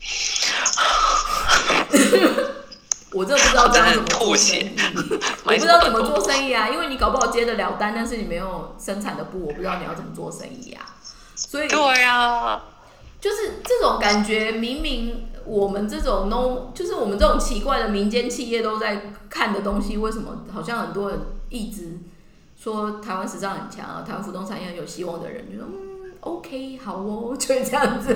[3.12, 4.76] 我真的不知道这样怎么做生意，
[5.44, 10.84] 我不知道怎么做生意啊，因为你搞不好接得了单，但是你没有生产的布，我不知道你要怎么做生意啊。
[11.34, 12.62] 所以对啊，
[13.20, 21.18] 就是这种感觉，明明我们这种 no，就是我们这种奇怪的民间企业都在看的东西，为什么好像很多人
[21.48, 21.98] 一直
[22.60, 28.14] 说台湾时尚很强啊，台湾服装产业很有希望的人，就说嗯，OK，好哦，就这样子。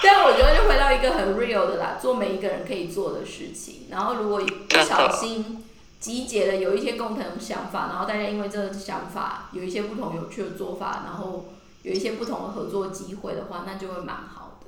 [0.02, 3.86] 但我觉得就回到一个很 real 的啦，做每一个人可以做的事情。
[3.90, 5.64] 然后如果不小心
[6.00, 11.46] 集结了有一些共同想法，然后大家因为这个想法有一些不同有趣的做法，然后
[11.82, 14.66] 有一些不同的合作机会的话，那就会蛮好的。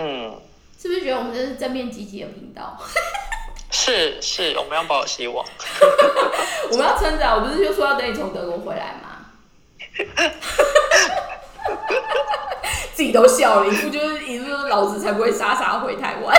[0.00, 0.36] 嗯，
[0.80, 2.76] 是不是觉得我们这是正面积极的频道？
[3.70, 5.44] 是是，我们要抱有希望。
[6.70, 9.10] 我们要撑着，我不是就说要等你从德国回来吗？
[12.94, 16.34] 自己都笑了，一副就是一副老子才不会傻傻回台湾。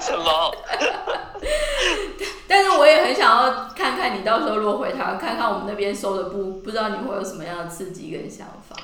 [0.00, 0.56] 什么？
[2.48, 8.76] 但是我也很想要看看你到时候如果回台湾，看看我们那边收的布，不知道你会有什么样的刺激跟想法。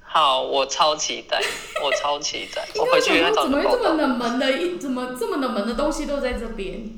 [0.00, 1.40] 好，我超期待，
[1.82, 2.62] 我超期待。
[2.76, 4.52] 我回去怎么会这么冷门的？
[4.52, 6.88] 一怎么这么冷门的东西都在这边？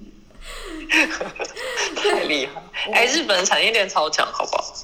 [1.96, 2.62] 太厉害！
[2.92, 4.74] 哎，日本产业链超强，好不好？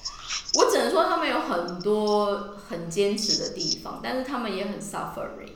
[0.55, 5.53] 我只能说他们有很多很坚持的地方，但是他们也很 suffering。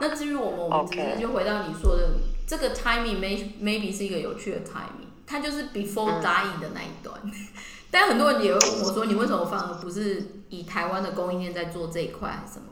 [0.00, 2.14] 那至于我们，我们只是就回到你说的
[2.46, 7.20] 这个 timing may maybe 是一个有趣的 timing，它就是 before dying 的那一段。
[7.90, 12.66] 但很多人也会问我说，你为什么反而不是以台湾的供应链在做这一块还是什么？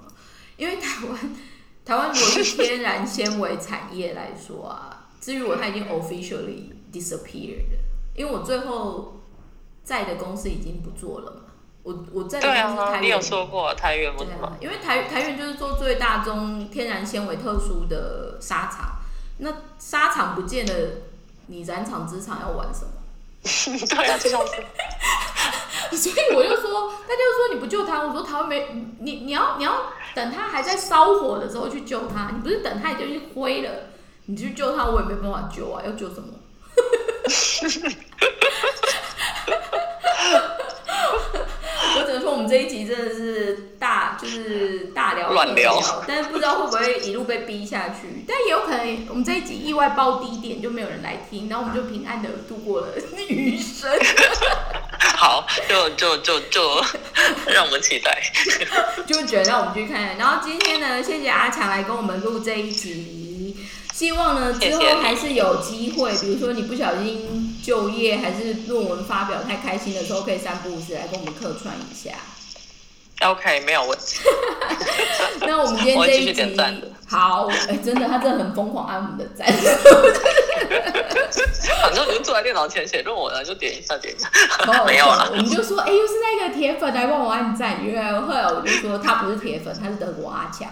[0.56, 1.36] 因为台湾
[1.84, 7.76] 台湾如果是天然纤维产业来说啊，至于我，它已经 officially disappeared。
[8.14, 9.20] 因为我最后
[9.82, 11.45] 在的公司已经不做了嘛。
[11.86, 14.56] 我我在的公司台你有说过台源吗？
[14.60, 18.96] 因为台台源就是做最大宗天然纤维特殊的纱厂，
[19.38, 20.72] 那纱厂不见了，
[21.46, 22.90] 你染厂织厂要玩什么？
[23.86, 24.52] 对啊，这样子。
[25.96, 28.66] 所以我就说，大家就说你不救他，我说台湾没
[28.98, 33.70] 你，你要你要等他还在烧火的时候去救他，你不是等他已经灰了，
[34.24, 36.34] 你去救他，我也没办法救啊，要救什么？
[42.36, 48.24] 我们这一集真的是大，就是大聊乱聊，但是不知道会不会一路被逼下去。
[48.28, 52.88] 但也有可能，我们这一集意外爆低点，就没有人来听，然后我们就平安的度过了
[53.28, 53.90] 余生。
[55.16, 56.84] 好，就就就就
[57.46, 58.22] 让我们期待，
[59.08, 60.18] 就觉得让我们去看。
[60.18, 63.25] 然后今天呢，谢谢阿强来跟我们录这一集，
[63.96, 72.10] 希望呢之后还是有机会，比如说你不小心就业还是论文发表太开心的时候，可以三不五时来跟我们客串一下。
[73.22, 74.18] OK，没有问题。
[75.40, 76.60] 那我们今天这一集
[77.08, 79.46] 好，哎，真的，他真的很疯狂按我们的赞。
[81.80, 84.28] 反正我就坐在电脑前写论文了，就点一下点一下。
[84.84, 87.82] 没有了，我们就说，哎，又是那个铁粉来帮我按赞。
[87.82, 90.68] 因为后来我就说，他不是铁粉，他是德国阿强。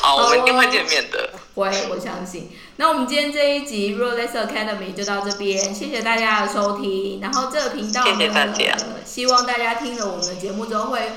[0.00, 1.30] 好，我们一定会见面的。
[1.54, 2.50] 会，我相信。
[2.76, 7.20] 那我们今天这一集 Rolex Academy 就到这边，谢谢大家的收听。
[7.20, 8.74] 然后这个频道呢，
[9.04, 11.12] 希望大家听了我们的节目之后，会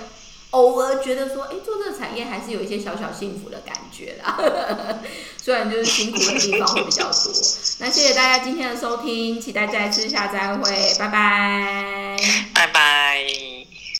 [0.52, 4.38] 偶尔觉得说，哎，做这个产业还是有一些小小幸福的感觉啦。
[5.42, 7.34] 虽然就是辛苦的地方会比较多。
[7.80, 12.18] 那谢谢大家今天的收听，期待再次下再会，拜拜，
[12.54, 13.64] 拜拜。